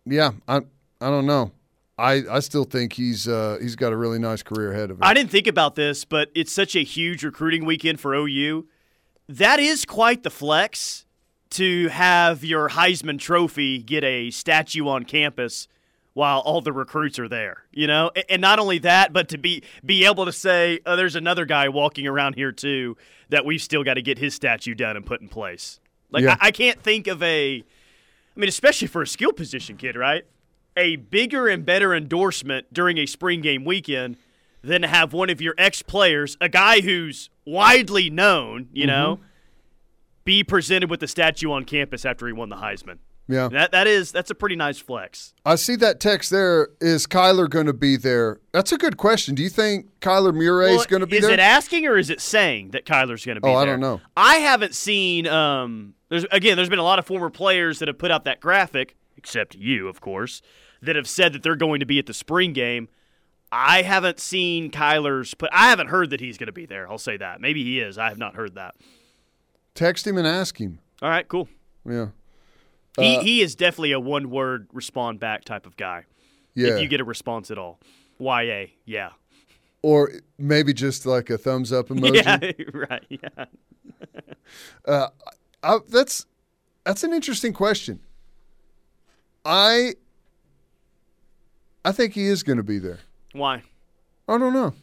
[0.05, 0.57] yeah, I
[1.01, 1.51] I don't know.
[1.97, 5.03] I, I still think he's uh, he's got a really nice career ahead of him.
[5.03, 8.67] I didn't think about this, but it's such a huge recruiting weekend for OU.
[9.29, 11.05] That is quite the flex
[11.51, 15.67] to have your Heisman Trophy get a statue on campus
[16.13, 17.63] while all the recruits are there.
[17.71, 21.15] You know, and not only that, but to be be able to say, "Oh, there's
[21.15, 22.97] another guy walking around here too
[23.29, 26.35] that we've still got to get his statue done and put in place." Like Yeah.
[26.41, 27.57] I, I can't think of a,
[28.35, 30.25] I mean, especially for a skill position kid, right?
[30.75, 34.17] A bigger and better endorsement during a spring game weekend
[34.61, 39.15] than to have one of your ex players, a guy who's widely known, you know,
[39.17, 39.23] Mm-hmm.
[40.25, 42.97] be presented with the statue on campus after he won the Heisman.
[43.27, 43.47] yeah.
[43.47, 45.33] That that is that's a pretty nice flex.
[45.45, 46.69] I see that text there.
[46.81, 48.39] Is Kyler going to be there?
[48.51, 49.33] That's a good question.
[49.35, 51.31] Do you think Kyler Murray is going to be is there?
[51.33, 53.61] it asking or is it saying that Kyler's going to be Oh, there?
[53.61, 54.01] I don't know.
[54.15, 55.25] I haven't seen.
[55.27, 56.55] Um, there's again.
[56.57, 59.87] There's been a lot of former players that have put out that graphic, except you,
[59.87, 60.41] of course,
[60.81, 62.87] that have said that they're going to be at the spring game.
[63.51, 65.49] I haven't seen Kyler's put.
[65.51, 66.89] I haven't heard that he's going to be there.
[66.89, 67.41] I'll say that.
[67.41, 67.97] Maybe he is.
[67.97, 68.75] I have not heard that.
[69.73, 70.79] Text him and ask him.
[71.01, 71.47] All right, cool.
[71.85, 72.07] Yeah,
[72.97, 76.05] He Uh, he is definitely a one word respond back type of guy.
[76.53, 76.73] yeah.
[76.73, 77.79] If you get a response at all,
[78.19, 79.09] ya yeah
[79.81, 82.23] or maybe just like a thumbs up emoji.
[82.23, 83.45] yeah right yeah.
[85.63, 86.25] I, that's
[86.83, 87.99] that's an interesting question.
[89.45, 89.93] I
[91.85, 92.99] I think he is going to be there.
[93.33, 93.63] Why
[94.27, 94.73] I don't know.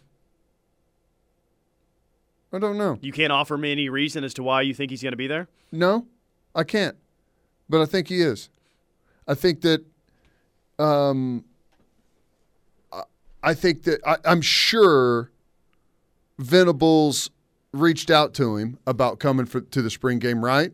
[2.52, 2.98] I don't know.
[3.02, 5.26] you can't offer me any reason as to why you think he's going to be
[5.26, 5.48] there?
[5.72, 6.06] No,
[6.54, 6.96] I can't.
[7.68, 8.48] But I think he is.
[9.28, 9.84] I think that.
[10.78, 11.44] Um,
[12.92, 13.02] I-
[13.42, 15.30] I think that I, I'm sure
[16.38, 17.30] Venables
[17.72, 20.72] reached out to him about coming for, to the spring game, right?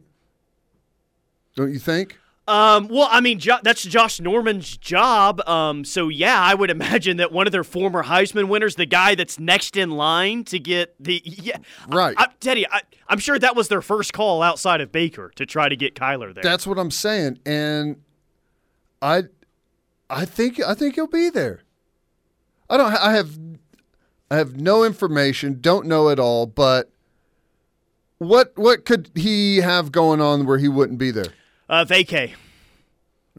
[1.57, 2.19] Don't you think?
[2.53, 5.41] Um, well, I mean, jo- that's Josh Norman's job.
[5.49, 9.15] Um, so yeah, I would imagine that one of their former Heisman winners, the guy
[9.15, 11.57] that's next in line to get the yeah,
[11.89, 12.15] Right.
[12.19, 15.47] I, I, Teddy, I, I'm sure that was their first call outside of Baker to
[15.47, 16.43] try to get Kyler there.
[16.43, 18.03] That's what I'm saying, and
[19.01, 19.25] I,
[20.11, 21.63] I think I think he'll be there.
[22.69, 22.93] I don't.
[22.95, 23.39] I have,
[24.31, 25.59] I have no information.
[25.61, 26.47] Don't know at all.
[26.47, 26.91] But
[28.19, 31.33] What what could he have going on where he wouldn't be there?
[31.73, 32.35] Uh, vacay.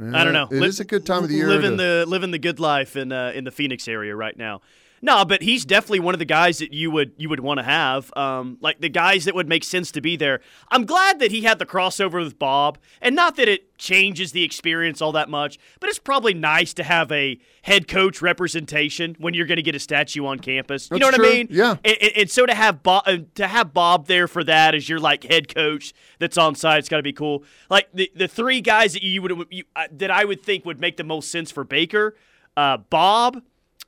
[0.02, 0.48] I don't know.
[0.50, 1.48] It is a good time of the year.
[1.48, 4.62] Living to- the living the good life in uh, in the Phoenix area right now.
[5.06, 7.64] No, but he's definitely one of the guys that you would you would want to
[7.64, 8.10] have.
[8.16, 10.40] Um, like the guys that would make sense to be there.
[10.72, 14.44] I'm glad that he had the crossover with Bob, and not that it changes the
[14.44, 19.34] experience all that much, but it's probably nice to have a head coach representation when
[19.34, 20.88] you're going to get a statue on campus.
[20.90, 21.48] You know what I mean?
[21.52, 21.76] Yeah.
[21.84, 24.88] And, and- and so to have Bob uh, to have Bob there for that as
[24.88, 27.44] your like head coach that's on site, it's got to be cool.
[27.70, 30.80] Like the the three guys that you would you, uh, that I would think would
[30.80, 32.16] make the most sense for Baker,
[32.56, 33.42] uh, Bob,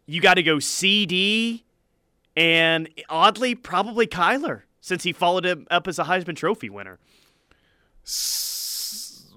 [0.05, 1.63] you got to go CD,
[2.35, 6.99] and oddly probably Kyler since he followed him up as a Heisman Trophy winner.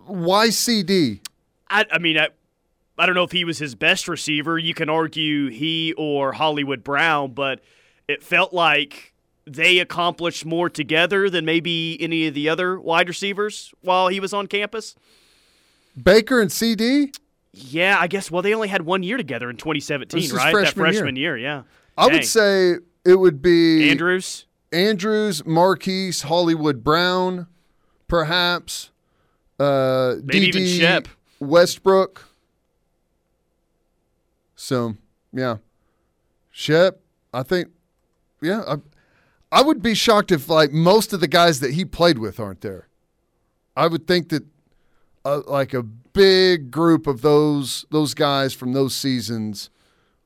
[0.06, 1.22] Why CD?
[1.70, 2.28] I, I mean, I,
[2.98, 4.58] I don't know if he was his best receiver.
[4.58, 7.60] You can argue he or Hollywood Brown, but
[8.08, 9.14] it felt like
[9.46, 14.34] they accomplished more together than maybe any of the other wide receivers while he was
[14.34, 14.94] on campus.
[16.00, 17.12] Baker and CD?
[17.52, 18.30] Yeah, I guess.
[18.30, 20.52] Well, they only had one year together in 2017, This is right?
[20.52, 21.36] freshman that freshman year.
[21.36, 21.62] yeah.
[21.96, 22.12] I Dang.
[22.18, 24.46] would say it would be Andrews.
[24.70, 27.46] Andrews, Marquise, Hollywood Brown,
[28.06, 28.90] perhaps.
[29.58, 31.08] Uh, Maybe even DD Shep.
[31.40, 32.24] Westbrook.
[34.56, 34.96] So,
[35.32, 35.56] yeah.
[36.50, 37.00] Shep,
[37.32, 37.68] I think,
[38.42, 38.62] yeah.
[38.66, 38.76] I,
[39.50, 42.60] I would be shocked if, like, most of the guys that he played with aren't
[42.60, 42.88] there.
[43.76, 44.44] I would think that,
[45.24, 49.70] uh, like, a big group of those those guys from those seasons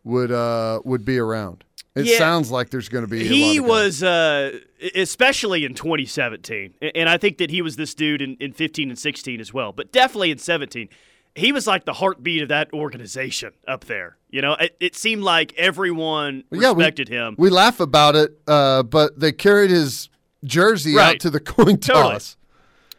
[0.05, 1.65] would uh would be around.
[1.95, 2.17] It Yeah.
[2.19, 3.19] sounds like there's going to be.
[3.21, 4.59] a lot He was, uh,
[4.95, 8.99] especially in 2017, and I think that he was this dude in, in 15 and
[8.99, 10.89] 16 as well, but definitely in 17.
[11.35, 14.17] He was like the heartbeat of that organization up there.
[14.31, 17.35] You know, it, it seemed like everyone Yeah, we- respected him.
[17.39, 20.09] We laugh about it, uh, but they carried his
[20.45, 21.15] jersey Right.
[21.17, 22.21] out to the coin Totally.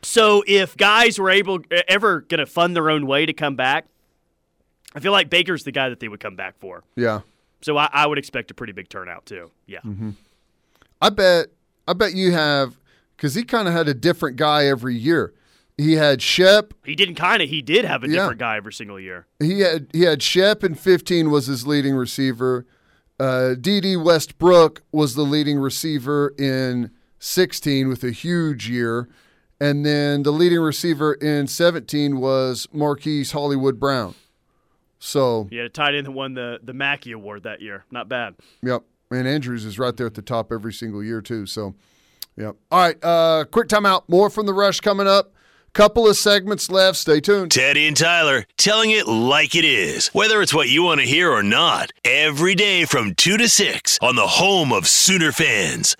[0.04, 3.86] So if guys were able ever going to fund their own way to come back,
[4.96, 6.84] I feel like Baker's the guy that they would come back for.
[6.96, 7.22] Yeah,
[7.62, 9.50] So I, I would expect a pretty big turnout too.
[9.66, 9.80] Yeah.
[9.80, 10.12] Mm-hmm.
[11.02, 11.48] I bet.
[11.88, 12.78] I bet you have
[13.18, 15.34] because he kind of had a different guy every year.
[15.78, 16.74] He had Shep.
[16.86, 17.50] He didn't kind of.
[17.50, 18.20] He did have a Yeah.
[18.22, 19.26] different guy every single year.
[19.40, 22.66] He had he had Shep in 15 was his leading receiver.
[23.20, 23.96] Uh, D.D.
[23.98, 29.08] Westbrook was the leading receiver in 16 with a huge year,
[29.60, 34.16] and then the leading receiver in 17 was Marquise Hollywood Brown.
[35.00, 37.84] So He had a tight end that won the the Mackey Award that year.
[37.92, 38.36] Not bad.
[38.62, 38.84] Yep.
[39.12, 41.46] And Andrews is right there at the top every single year, too.
[41.46, 41.76] So,
[42.38, 42.56] yep.
[42.72, 43.04] All right.
[43.04, 44.04] Uh, quick timeout.
[44.08, 45.34] More from the rush coming up.
[45.74, 46.98] Couple of segments left.
[47.00, 47.52] Stay tuned.
[47.52, 51.32] Teddy and Tyler telling it like it is, whether it's what you want to hear
[51.32, 51.92] or not.
[52.06, 55.96] Every day from 2 to 6 on the home of Sooner fans.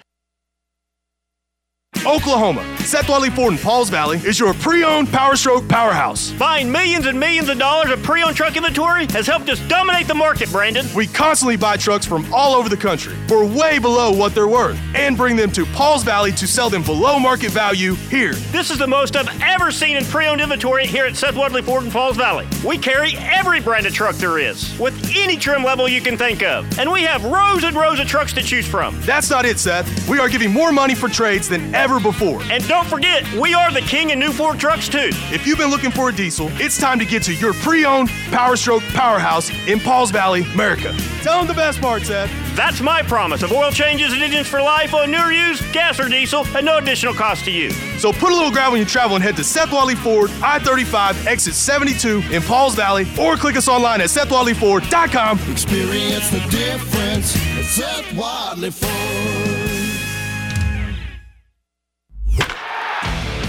[2.06, 6.32] Oklahoma, Seth Wadley Ford in Pauls Valley is your pre-owned Power Stroke powerhouse.
[6.32, 10.14] Buying millions and millions of dollars of pre-owned truck inventory has helped us dominate the
[10.14, 10.86] market, Brandon.
[10.94, 14.78] We constantly buy trucks from all over the country for way below what they're worth
[14.96, 18.34] and bring them to Pauls Valley to sell them below market value here.
[18.52, 21.86] This is the most I've ever seen in pre-owned inventory here at Seth Wadley Ford
[21.86, 22.48] in Pauls Valley.
[22.66, 26.44] We carry every brand of truck there is, with any trim level you can think
[26.44, 26.78] of.
[26.78, 29.00] And we have rows and rows of trucks to choose from.
[29.02, 30.10] That's not it, Seth.
[30.10, 32.42] We are giving more money for trades than ever before.
[32.44, 35.10] And don't forget, we are the king in new Ford trucks too.
[35.32, 38.56] If you've been looking for a diesel, it's time to get to your pre-owned Power
[38.56, 40.96] Stroke powerhouse in Pauls Valley, America.
[41.22, 42.30] Tell them the best part, Seth.
[42.56, 46.00] That's my promise of oil changes and engines for life on new or used, gas
[46.00, 47.72] or diesel, and no additional cost to you.
[47.98, 51.26] So put a little grab when you travel and head to Seth Wadley Ford, I-35,
[51.26, 55.40] exit 72 in Pauls Valley, or click us online at SethWadleyFord.com.
[55.52, 59.33] Experience the difference at Seth Wadley Ford.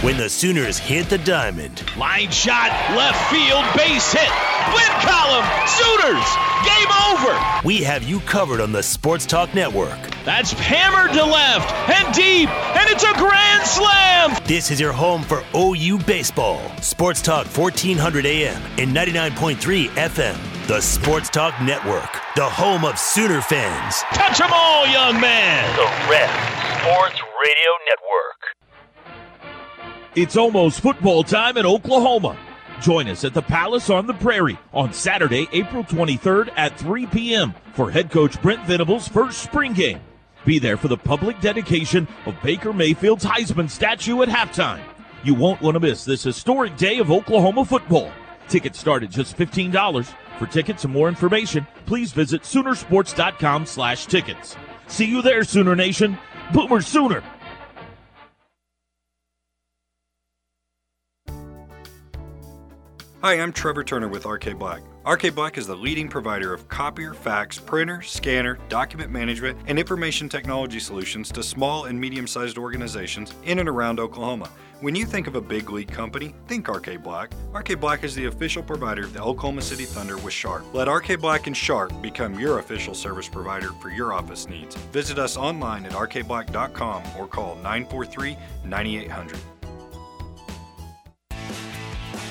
[0.05, 4.29] When the Sooners hit the diamond, Line shot, left field, base hit.
[4.75, 6.29] Win column, Sooners,
[6.63, 7.41] game over.
[7.65, 9.99] we have you covered on the Sports Talk Network.
[10.27, 14.37] That's hammered to left and deep, and it's a grand slam.
[14.47, 16.61] This is your home for OU baseball.
[16.83, 20.67] Sports Talk 1400 AM and 99.3 FM.
[20.67, 23.97] The Sports Talk Network, the home of Sooner fans.
[24.13, 25.65] Touch 'em all, young man.
[25.77, 26.31] The Ref
[26.81, 28.34] Sports Radio Network.
[30.17, 32.37] It's almost football time in Oklahoma.
[32.81, 37.53] Join us at the Palace on the Prairie on Saturday, April 23rd at 3 p.m.
[37.73, 39.99] for head coach Brent Venables' first spring game.
[40.45, 44.83] Be there for the public dedication of Baker Mayfield's Heisman statue at halftime.
[45.25, 48.13] You won't want to miss this historic day of Oklahoma football.
[48.47, 50.15] Tickets start at just $15.
[50.39, 54.57] For tickets and more information, please visit Soonersports.com slash tickets.
[54.87, 56.17] See you there, Sooner Nation.
[56.53, 57.25] Boomer Sooner.
[63.25, 64.83] Hi, I'm Trevor Turner with RK Black.
[65.07, 70.29] RK Black is the leading provider of copier, fax, printer, scanner, document management, and information
[70.29, 74.51] technology solutions to small and medium sized organizations in and around Oklahoma.
[74.81, 77.33] When you think of a big league company, think RK Black.
[77.55, 80.63] RK Black is the official provider of the Oklahoma City Thunder with Sharp.
[80.75, 84.77] Let RK Black and Sharp become your official service provider for your office needs.
[84.93, 89.39] Visit us online at rkblack.com or call 943 9800.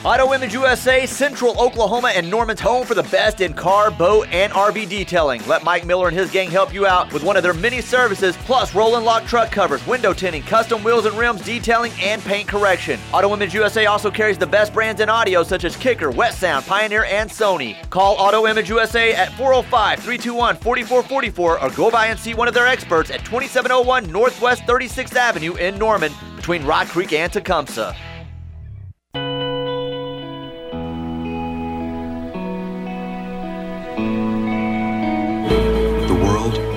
[0.05, 4.51] Auto Image USA, Central Oklahoma, and Norman's home for the best in car, boat, and
[4.51, 5.41] RV detailing.
[5.47, 8.35] Let Mike Miller and his gang help you out with one of their many services,
[8.39, 12.49] plus roll and lock truck covers, window tinting, custom wheels and rims detailing, and paint
[12.49, 12.99] correction.
[13.13, 16.65] Auto Image USA also carries the best brands in audio such as Kicker, Wet Sound,
[16.65, 17.77] Pioneer, and Sony.
[17.89, 22.53] Call Auto Image USA at 405 321 4444 or go by and see one of
[22.53, 27.95] their experts at 2701 Northwest 36th Avenue in Norman between Rock Creek and Tecumseh.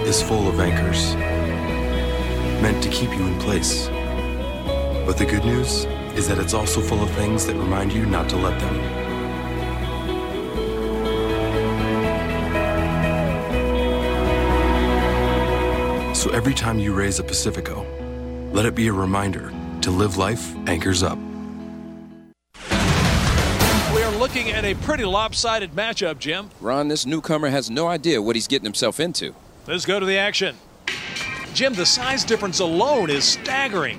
[0.07, 1.17] Is full of anchors,
[2.63, 3.89] meant to keep you in place.
[5.05, 8.29] But the good news is that it's also full of things that remind you not
[8.29, 8.77] to let them.
[16.15, 17.85] So every time you raise a Pacifico,
[18.53, 21.19] let it be a reminder to live life anchors up.
[23.93, 26.51] We are looking at a pretty lopsided matchup, Jim.
[26.61, 29.35] Ron, this newcomer has no idea what he's getting himself into.
[29.67, 30.57] Let's go to the action.
[31.53, 33.99] Jim, the size difference alone is staggering.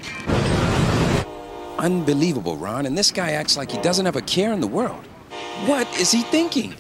[1.78, 2.86] Unbelievable, Ron.
[2.86, 5.06] And this guy acts like he doesn't have a care in the world.
[5.66, 6.74] What is he thinking?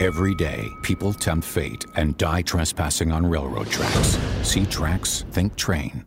[0.00, 4.16] Every day, people tempt fate and die trespassing on railroad tracks.
[4.42, 6.06] See tracks, think train.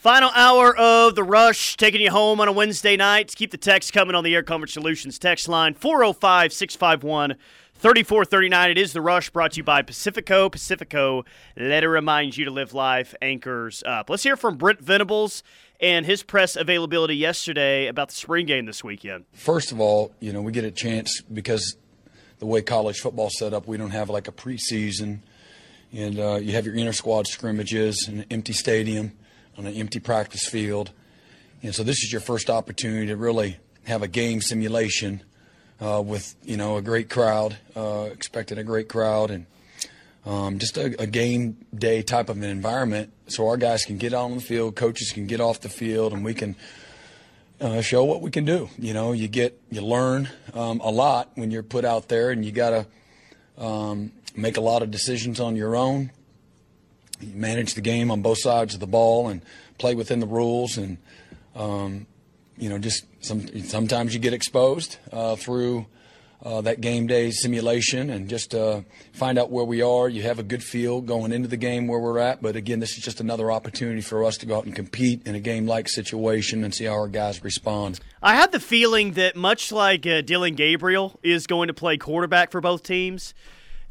[0.00, 3.34] Final hour of the rush, taking you home on a Wednesday night.
[3.36, 7.36] Keep the text coming on the Air Comfort Solutions text line 405 651
[7.74, 8.70] 3439.
[8.70, 10.48] It is the rush brought to you by Pacifico.
[10.48, 14.08] Pacifico, let it remind you to live life anchors up.
[14.08, 15.42] Let's hear from Brent Venables
[15.80, 19.26] and his press availability yesterday about the spring game this weekend.
[19.34, 21.76] First of all, you know, we get a chance because
[22.38, 25.18] the way college football's set up, we don't have like a preseason.
[25.92, 29.12] And uh, you have your inter squad scrimmages in an empty stadium
[29.60, 30.90] on an empty practice field.
[31.62, 35.22] And so this is your first opportunity to really have a game simulation
[35.82, 39.44] uh, with, you know, a great crowd, uh, expecting a great crowd, and
[40.24, 44.14] um, just a, a game day type of an environment so our guys can get
[44.14, 46.56] on the field, coaches can get off the field, and we can
[47.60, 48.70] uh, show what we can do.
[48.78, 52.46] You know, you get, you learn um, a lot when you're put out there, and
[52.46, 56.12] you got to um, make a lot of decisions on your own.
[57.22, 59.42] Manage the game on both sides of the ball and
[59.78, 60.98] play within the rules, and
[61.54, 62.06] um,
[62.56, 65.86] you know, just some, sometimes you get exposed uh, through
[66.42, 68.80] uh, that game day simulation and just uh,
[69.12, 70.08] find out where we are.
[70.08, 72.96] You have a good feel going into the game where we're at, but again, this
[72.96, 75.88] is just another opportunity for us to go out and compete in a game like
[75.88, 78.00] situation and see how our guys respond.
[78.22, 82.50] I had the feeling that much like uh, Dillon Gabriel is going to play quarterback
[82.50, 83.34] for both teams,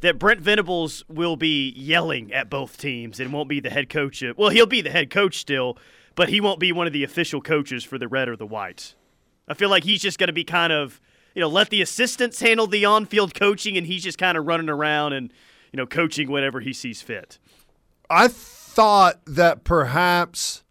[0.02, 4.22] that Brent Venables will be yelling at both teams and won't be the head coach.
[4.22, 5.78] Of, well, he'll be the head coach still,
[6.16, 8.96] but he won't be one of the official coaches for the red or the white.
[9.48, 11.02] I feel like he's just going to be kind of,
[11.36, 14.70] you know, let the assistants handle the on-field coaching, and he's just kind of running
[14.70, 15.34] around and,
[15.74, 17.40] you know, coaching whenever he sees fit.
[18.10, 20.64] I thought that perhaps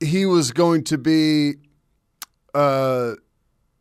[0.00, 1.54] he was going to be
[2.54, 3.14] uh,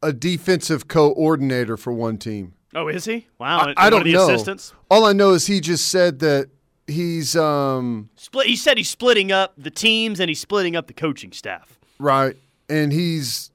[0.02, 2.54] a defensive coordinator for one team.
[2.76, 3.28] Oh, is he?
[3.40, 3.74] Wow.
[3.78, 4.30] I, I don't know.
[4.30, 4.74] Assistants?
[4.90, 6.50] All I know is he just said that
[6.86, 8.48] he's um split.
[8.48, 11.80] He said he's splitting up the teams and he's splitting up the coaching staff.
[12.00, 12.36] Right,
[12.70, 13.52] and he's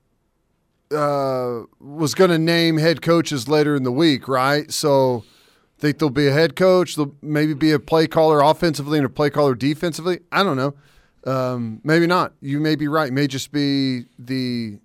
[0.91, 4.29] uh was going to name head coaches later in the week.
[4.29, 5.25] Right, so
[5.83, 6.95] think there'll be a head coach.
[6.95, 10.21] There'll maybe be a play caller offensively and a play caller defensively.
[10.31, 10.75] I don't know.
[11.25, 12.33] Um, maybe not.
[12.41, 13.09] You may be right.
[13.09, 14.79] It may just be the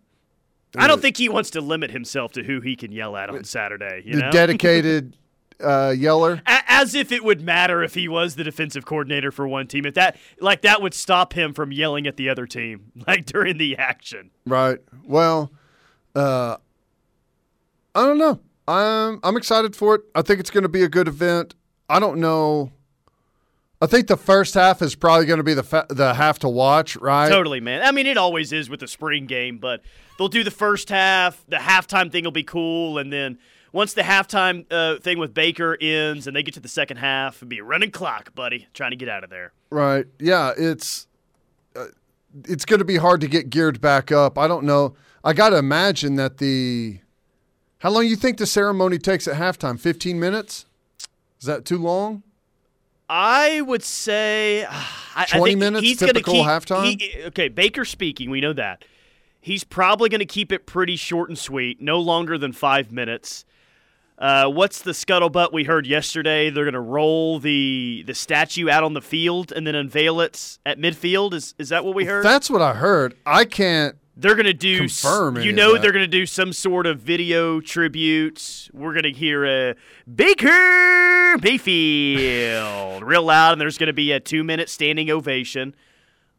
[0.78, 3.43] I don't think he wants to limit himself to who he can yell at on
[3.43, 4.03] Saturday.
[4.05, 4.32] You the know?
[4.32, 5.15] dedicated
[5.63, 6.41] uh, yeller.
[6.45, 9.86] A- As if it would matter if he was the defensive coordinator for one team.
[9.86, 13.57] If that, like, that would stop him from yelling at the other team, like during
[13.57, 14.30] the action.
[14.45, 14.80] Right.
[15.03, 15.51] Well,
[16.15, 16.57] uh,
[17.95, 18.39] I don't know.
[18.67, 20.01] I'm I'm excited for it.
[20.13, 21.55] I think it's going to be a good event.
[21.89, 22.71] I don't know.
[23.80, 26.49] I think the first half is probably going to be the fa- the half to
[26.49, 27.30] watch, right?
[27.30, 27.84] Totally, man.
[27.84, 29.82] I mean, it always is with the spring game, but
[30.17, 31.45] they'll do the first half.
[31.47, 33.38] The halftime thing will be cool, and then
[33.71, 37.38] once the halftime uh, thing with Baker ends and they get to the second half,
[37.38, 39.53] it'll be a running clock, buddy, trying to get out of there.
[39.69, 40.07] Right.
[40.19, 41.07] Yeah, it's
[41.75, 41.86] uh,
[42.45, 44.39] it's going to be hard to get geared back up.
[44.39, 44.95] I don't know.
[45.23, 47.01] I got to imagine that the
[47.80, 49.80] how long you think the ceremony takes at halftime?
[49.80, 50.65] 15 minutes?
[51.39, 52.23] Is that too long?
[53.10, 54.70] I would say uh,
[55.16, 57.01] I, 20 I think minutes, he's typical keep, halftime?
[57.01, 58.84] he- okay, Baker speaking, we know that.
[59.39, 63.45] He's probably going to keep it pretty short and sweet, no longer than five minutes.
[64.18, 66.49] Uh, what's the scuttlebutt we heard yesterday?
[66.49, 70.58] They're going to roll the the statue out on the field and then unveil it
[70.66, 71.34] at midfield.
[71.34, 72.26] Is is that what we heard?
[72.26, 73.16] That's what I heard.
[73.28, 76.88] I can't They're going to do confirm You know they're going to do some sort
[76.88, 78.68] of video tribute.
[78.74, 79.76] We're going to hear a
[80.13, 85.76] Baker Mayfield real loud, and there's going to be a two minute standing ovation.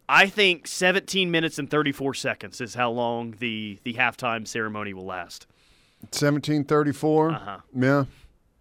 [0.09, 5.05] I think 17 minutes and 34 seconds is how long the the halftime ceremony will
[5.05, 5.47] last.
[6.01, 7.31] 1734.
[7.31, 7.59] Uh-huh.
[7.76, 8.05] Yeah,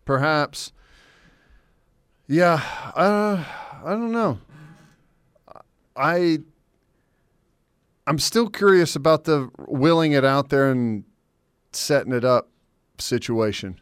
[0.05, 0.73] perhaps.
[2.27, 2.61] Yeah,
[2.95, 3.43] uh,
[3.83, 4.39] I don't know.
[5.95, 6.39] I
[8.07, 11.03] I'm still curious about the willing it out there and
[11.73, 12.49] setting it up
[12.97, 13.79] situation.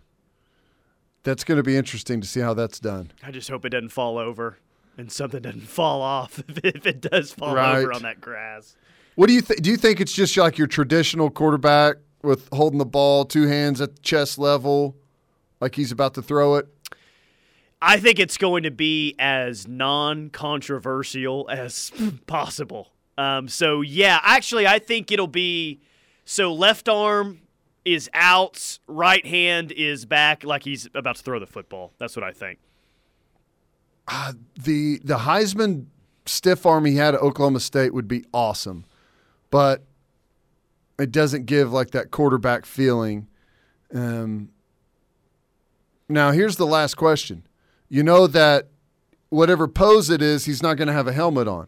[1.23, 3.11] That's going to be interesting to see how that's done.
[3.23, 4.57] I just hope it doesn't fall over
[4.97, 7.77] and something doesn't fall off if it does fall Right.
[7.77, 8.75] over on that grass.
[9.15, 9.61] What do you think?
[9.61, 13.79] Do you think it's just like your traditional quarterback with holding the ball two hands
[13.79, 14.95] at the chest level,
[15.61, 16.67] like he's about to throw it?
[17.81, 21.91] I think it's going to be as non-controversial as
[22.27, 22.91] possible.
[23.17, 25.79] Um, so yeah, actually, I think it'll be
[26.25, 27.41] so left arm
[27.85, 31.93] is out, right hand is back, like he's about to throw the football.
[31.99, 32.59] That's what I think.
[34.55, 35.85] the the Heisman
[36.25, 38.85] stiff arm he had at Oklahoma State would be awesome,
[39.51, 39.83] but
[40.99, 43.27] it doesn't give like that quarterback feeling.
[43.93, 44.49] Um,
[46.09, 47.45] now here's the last question:
[47.87, 48.69] You know that
[49.29, 51.67] whatever pose it is, he's not going to have a helmet on.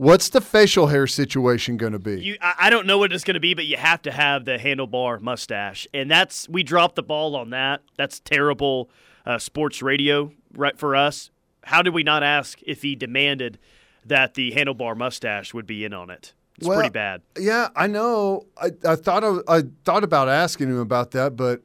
[0.00, 2.22] What's the facial hair situation going to be?
[2.22, 4.56] You, I, don't know what it's going to be, but you have to have the
[4.56, 7.82] handlebar mustache, and that's we dropped the ball on that.
[7.98, 8.88] That's terrible
[9.26, 11.30] uh, sports radio, right for us.
[11.64, 13.58] How did we not ask if he demanded
[14.06, 16.32] that the handlebar mustache would be in on it?
[16.56, 17.20] It's Well, pretty bad.
[17.38, 18.46] Yeah, I know.
[18.56, 21.60] I, I thought I, I thought about asking him about that, but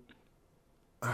[1.01, 1.13] uh,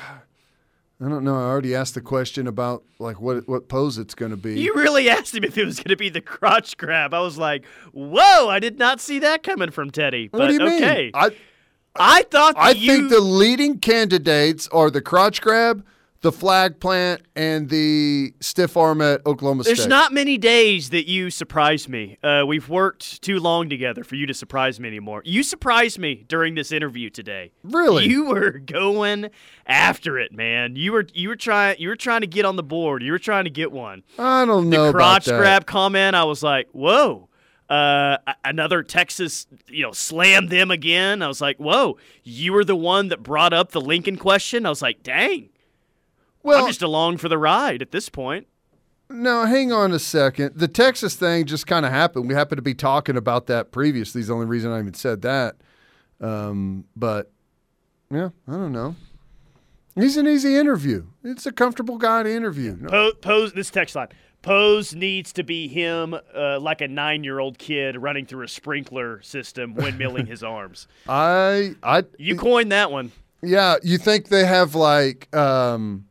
[1.03, 1.35] I don't know.
[1.35, 4.59] I already asked the question about like what what pose it's going to be.
[4.59, 7.11] You really asked him if it was going to be the crotch grab.
[7.13, 8.49] I was like, "Whoa!
[8.49, 11.11] I did not see that coming from Teddy." But what do you okay, mean?
[11.15, 11.31] I
[11.95, 15.83] I thought that I you, think the leading candidates are the crotch grab,
[16.21, 19.89] the flag plant, and the stiff arm at Oklahoma There's State.
[19.89, 22.17] There's not many days that you surprise me.
[22.23, 25.23] Uh, we've worked too long together for you to surprise me anymore.
[25.25, 27.51] You surprised me during this interview today.
[27.63, 28.05] Really?
[28.05, 29.29] You were going
[29.65, 30.75] after it, man.
[30.75, 33.01] You were you were trying you were trying to get on the board.
[33.01, 34.03] You were trying to get one.
[34.19, 36.15] I don't know the crotch grab comment.
[36.15, 37.27] I was like, whoa.
[37.69, 41.21] Uh, another Texas, you know, slammed them again.
[41.21, 44.65] I was like, whoa, you were the one that brought up the Lincoln question.
[44.65, 45.50] I was like, dang.
[46.43, 48.47] Well, I'm just along for the ride at this point.
[49.09, 50.53] No, hang on a second.
[50.55, 52.27] The Texas thing just kind of happened.
[52.29, 54.21] We happened to be talking about that previously.
[54.21, 55.57] Is the only reason I even said that.
[56.21, 57.31] Um, but
[58.09, 58.95] yeah, I don't know.
[59.95, 61.05] He's an easy interview.
[61.23, 62.77] It's a comfortable guy to interview.
[62.79, 64.07] No- Pose, Pose this text line.
[64.41, 69.75] Pose needs to be him, uh, like a nine-year-old kid running through a sprinkler system,
[69.75, 70.87] windmilling his arms.
[71.07, 73.11] I, I, You coined that one.
[73.43, 73.75] yeah.
[73.83, 76.10] You think they have like, um, it-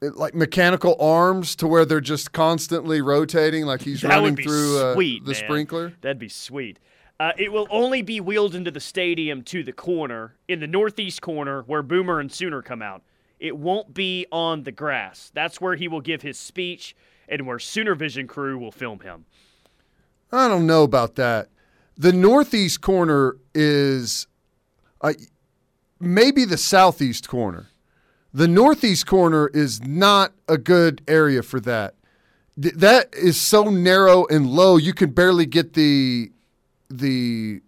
[0.00, 4.44] like mechanical arms to where they're just constantly rotating, like he's that running would be
[4.44, 5.34] through uh, the man.
[5.34, 5.92] sprinkler.
[6.00, 6.78] That'd be sweet.
[7.18, 11.20] Uh, it will only be wheeled into the stadium to the corner in the northeast
[11.20, 13.02] corner where Boomer and Sooner come out.
[13.38, 15.30] It won't be on the grass.
[15.34, 16.96] That's where he will give his speech
[17.28, 19.26] and where Sooner Vision crew will film him.
[20.32, 21.48] I don't know about that.
[21.96, 24.26] The northeast corner is
[25.02, 25.12] uh,
[25.98, 27.66] maybe the southeast corner.
[28.32, 31.94] The northeast corner is not a good area for that.
[32.60, 36.30] Th- that is so narrow and low, you can barely get the
[36.88, 37.60] the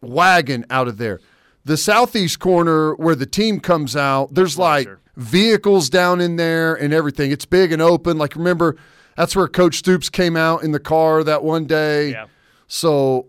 [0.00, 1.20] wagon out of there.
[1.64, 6.92] The southeast corner where the team comes out, there's like vehicles down in there and
[6.94, 7.30] everything.
[7.30, 8.16] It's big and open.
[8.18, 8.76] Like remember,
[9.16, 12.12] that's where Coach Stoops came out in the car that one day.
[12.12, 12.26] Yeah.
[12.66, 13.26] So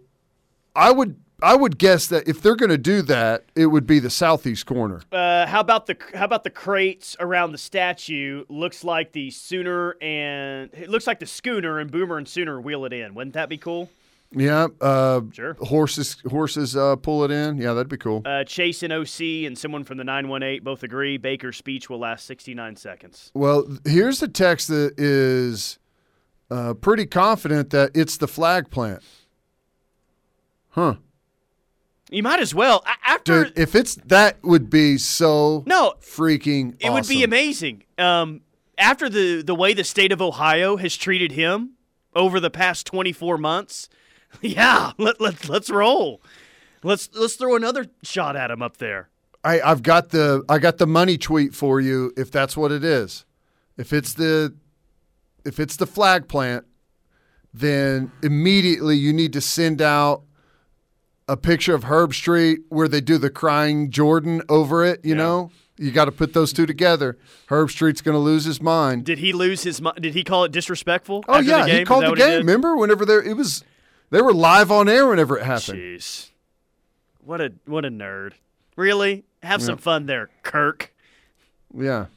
[0.75, 3.99] I would I would guess that if they're going to do that, it would be
[3.99, 5.01] the southeast corner.
[5.11, 8.45] Uh, how about the how about the crates around the statue?
[8.47, 12.85] Looks like the Sooner and it looks like the Schooner and Boomer and Sooner wheel
[12.85, 13.13] it in.
[13.15, 13.89] Wouldn't that be cool?
[14.33, 15.55] Yeah, uh, Sure.
[15.55, 17.57] Horses, horses, uh, pull it in.
[17.57, 18.21] Yeah, that'd be cool.
[18.23, 22.25] Uh, Chase and OC and someone from the 918 both agree Baker's speech will last
[22.27, 23.31] 69 seconds.
[23.33, 25.79] Well, here's the text that is
[26.49, 29.03] uh, pretty confident that it's the flag plant.
[30.69, 30.95] Huh.
[32.11, 32.83] You might as well.
[33.07, 35.93] After Dude, if it's that would be so No.
[36.01, 37.83] freaking it would be amazing.
[37.97, 38.41] Um,
[38.77, 41.71] after the the way the state of Ohio has treated him
[42.13, 43.87] over the past 24 months,
[44.41, 46.21] yeah, let let let's roll.
[46.83, 49.09] Let's let's throw another shot at him up there.
[49.43, 52.83] I, I've got the I got the money tweet for you if that's what it
[52.83, 53.23] is.
[53.77, 54.53] If it's the
[55.45, 56.65] if it's the flag plant,
[57.53, 60.23] then immediately you need to send out
[61.31, 65.49] a picture of Herbstreit where they do the crying Jordan over it, you know?
[65.77, 67.17] You got to put those two together.
[67.47, 69.05] Herbstreit's going to lose his mind.
[69.05, 69.81] Did he lose his?
[69.81, 71.23] mi- Did he call it disrespectful?
[71.29, 71.79] Oh after yeah, the game?
[71.79, 72.39] he called the game.
[72.39, 73.63] Remember whenever there it was
[74.09, 75.79] they were live on air whenever it happened.
[75.79, 76.31] Jeez,
[77.23, 78.33] what a what a nerd!
[78.75, 80.93] Really, have some fun there, Kirk.
[81.73, 82.07] Yeah.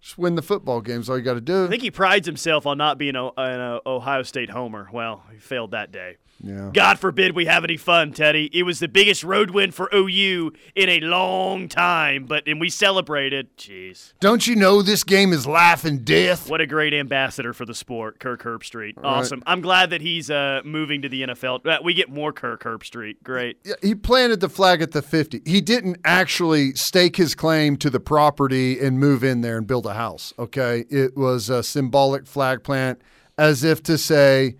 [0.00, 1.66] Just win the football games all you got to do.
[1.66, 4.88] I think he prides himself on not being a, an uh, Ohio State homer.
[4.92, 6.16] Well, he failed that day.
[6.42, 6.70] Yeah.
[6.72, 8.50] God forbid we have any fun, Teddy.
[8.52, 12.68] It was the biggest road win for OU in a long time, but and we
[12.68, 13.56] celebrated.
[13.56, 14.12] Jeez.
[14.20, 16.50] Don't you know this game is life and death?
[16.50, 18.94] What a great ambassador for the sport, Kirk Herbstreit.
[18.96, 19.18] All right.
[19.20, 19.42] Awesome.
[19.46, 21.66] I'm glad that he's uh, moving to the NFL.
[21.66, 23.16] Uh, We get more Kirk Herbstreit.
[23.22, 23.58] Great.
[23.80, 25.42] He planted the flag at the 50.
[25.44, 29.86] He didn't actually stake his claim to the property and move in there and build
[29.86, 30.32] a house.
[30.38, 30.84] Okay.
[30.90, 33.00] It was a symbolic flag plant
[33.38, 34.56] as if to say,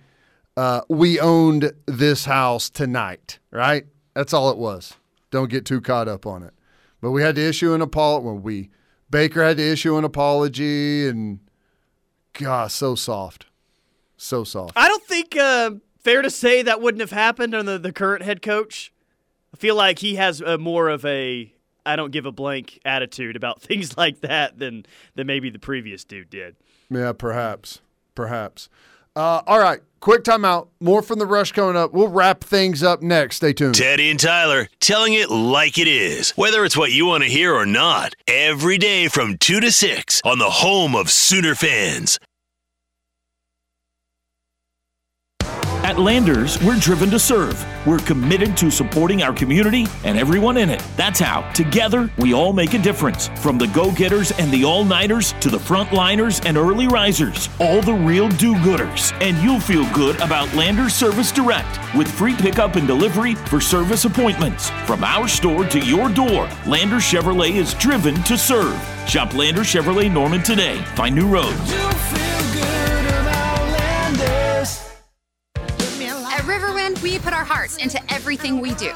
[0.57, 3.87] uh, we owned this house tonight, right?
[4.15, 4.95] That's all it was.
[5.31, 6.53] Don't get too caught up on it.
[7.01, 8.27] But we had to issue an apology.
[8.27, 8.71] Well, we,
[9.11, 11.41] Baker had to issue an apology and,
[12.35, 13.47] gosh, so soft.
[14.17, 14.75] So soft.
[14.77, 18.43] I don't think uh, fair to say that wouldn't have happened under the current head
[18.43, 18.93] coach.
[19.53, 21.53] I feel like he has a more of a
[21.85, 26.05] I don't give a blank attitude about things like that than than maybe the previous
[26.05, 26.57] dude did.
[26.91, 27.81] Yeah, perhaps.
[28.15, 28.69] Perhaps.
[29.15, 30.69] Uh, all right, quick timeout.
[30.81, 31.93] More from the rush coming up.
[31.93, 33.37] We'll wrap things up next.
[33.37, 33.75] Stay tuned.
[33.75, 37.55] Teddy and Tyler telling it like it is, whether it's what you want to hear
[37.55, 38.15] or not.
[38.27, 42.19] Every day from 2 to 6 on the home of Sooner fans.
[45.85, 47.67] At Landers, we're driven to serve.
[47.85, 50.81] We're committed to supporting our community and everyone in it.
[50.97, 53.27] That's how, together, we all make a difference.
[53.41, 57.83] From the go getters and the all nighters to the frontliners and early risers, all
[57.83, 59.13] the real do gooders.
[59.21, 64.05] And you'll feel good about Landers Service Direct with free pickup and delivery for service
[64.05, 64.71] appointments.
[64.87, 68.81] From our store to your door, Landers Chevrolet is driven to serve.
[69.09, 70.81] Shop Landers Chevrolet Norman today.
[70.95, 71.92] Find new roads.
[76.93, 78.91] At Riverwind, we put our hearts into everything we do.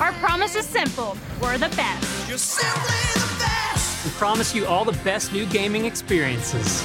[0.00, 2.28] Our promise is simple we're the best.
[2.28, 4.04] You're simply the best.
[4.04, 6.82] We promise you all the best new gaming experiences.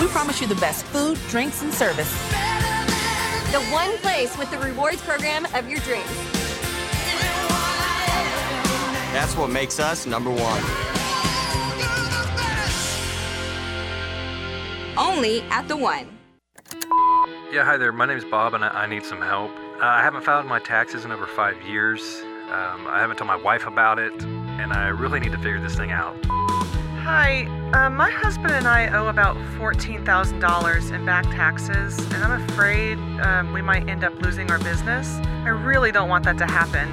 [0.00, 2.10] We promise you the best food, drinks, and service.
[3.52, 6.06] The one place with the rewards program of your dreams.
[9.12, 10.62] That's what makes us number one.
[14.96, 16.17] Only at the one.
[17.50, 17.92] Yeah, hi there.
[17.92, 19.50] My name's Bob, and I, I need some help.
[19.80, 22.20] Uh, I haven't filed my taxes in over five years.
[22.50, 25.74] Um, I haven't told my wife about it, and I really need to figure this
[25.74, 26.14] thing out.
[26.26, 32.98] Hi, uh, my husband and I owe about $14,000 in back taxes, and I'm afraid
[33.22, 35.16] um, we might end up losing our business.
[35.16, 36.86] I really don't want that to happen.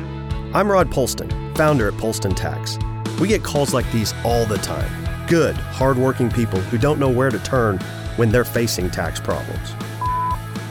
[0.55, 2.79] I'm Rod Polston, founder at Polston Tax.
[3.19, 4.89] We get calls like these all the time.
[5.27, 7.77] Good, hardworking people who don't know where to turn
[8.15, 9.73] when they're facing tax problems.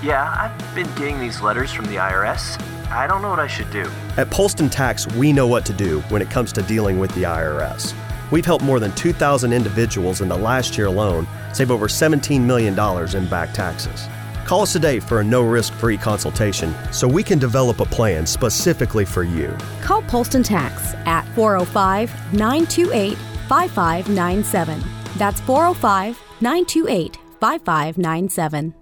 [0.04, 2.60] Yeah, I've been getting these letters from the IRS.
[2.90, 3.90] I don't know what I should do.
[4.18, 7.22] At Polston Tax, we know what to do when it comes to dealing with the
[7.22, 7.94] IRS.
[8.30, 12.78] We've helped more than 2,000 individuals in the last year alone save over $17 million
[13.16, 14.06] in back taxes.
[14.44, 18.26] Call us today for a no risk free consultation so we can develop a plan
[18.26, 19.56] specifically for you.
[19.80, 23.16] Call Polston Tax at 405 928
[23.48, 24.84] 5597.
[25.16, 28.74] That's 405 928 5597.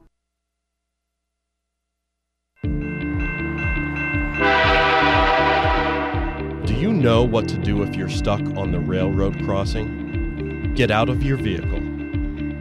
[7.02, 10.72] Know what to do if you're stuck on the railroad crossing?
[10.76, 11.80] Get out of your vehicle.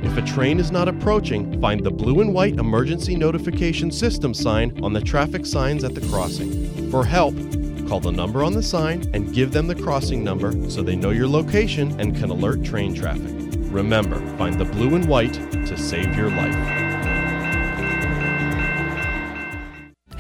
[0.04, 4.84] If a train is not approaching, find the blue and white emergency notification system sign
[4.84, 6.90] on the traffic signs at the crossing.
[6.90, 7.36] For help,
[7.88, 11.12] call the number on the sign and give them the crossing number so they know
[11.12, 13.36] your location and can alert train traffic.
[13.70, 15.36] Remember, find the blue and white
[15.68, 16.91] to save your life.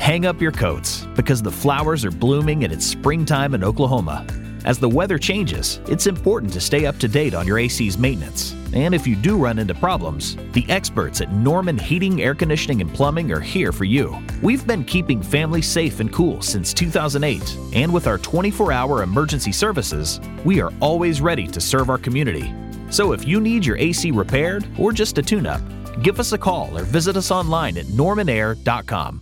[0.02, 4.26] Hang up your coats because the flowers are blooming and it's springtime in Oklahoma.
[4.66, 8.56] As the weather changes, it's important to stay up to date on your AC's maintenance.
[8.74, 12.91] And if you do run into problems, the experts at Norman Heating, Air Conditioning, and
[12.91, 14.18] Plumbing are here for you.
[14.41, 19.52] We've been keeping families safe and cool since 2008, and with our 24 hour emergency
[19.52, 22.52] services, we are always ready to serve our community.
[22.89, 25.62] So if you need your AC repaired or just a tune up,
[26.02, 29.22] give us a call or visit us online at normanair.com.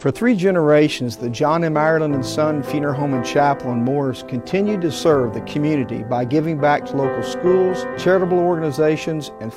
[0.00, 1.76] For three generations, the John M.
[1.76, 6.24] Ireland and Son Funeral Home and Chapel in Morris continued to serve the community by
[6.24, 9.52] giving back to local schools, charitable organizations, and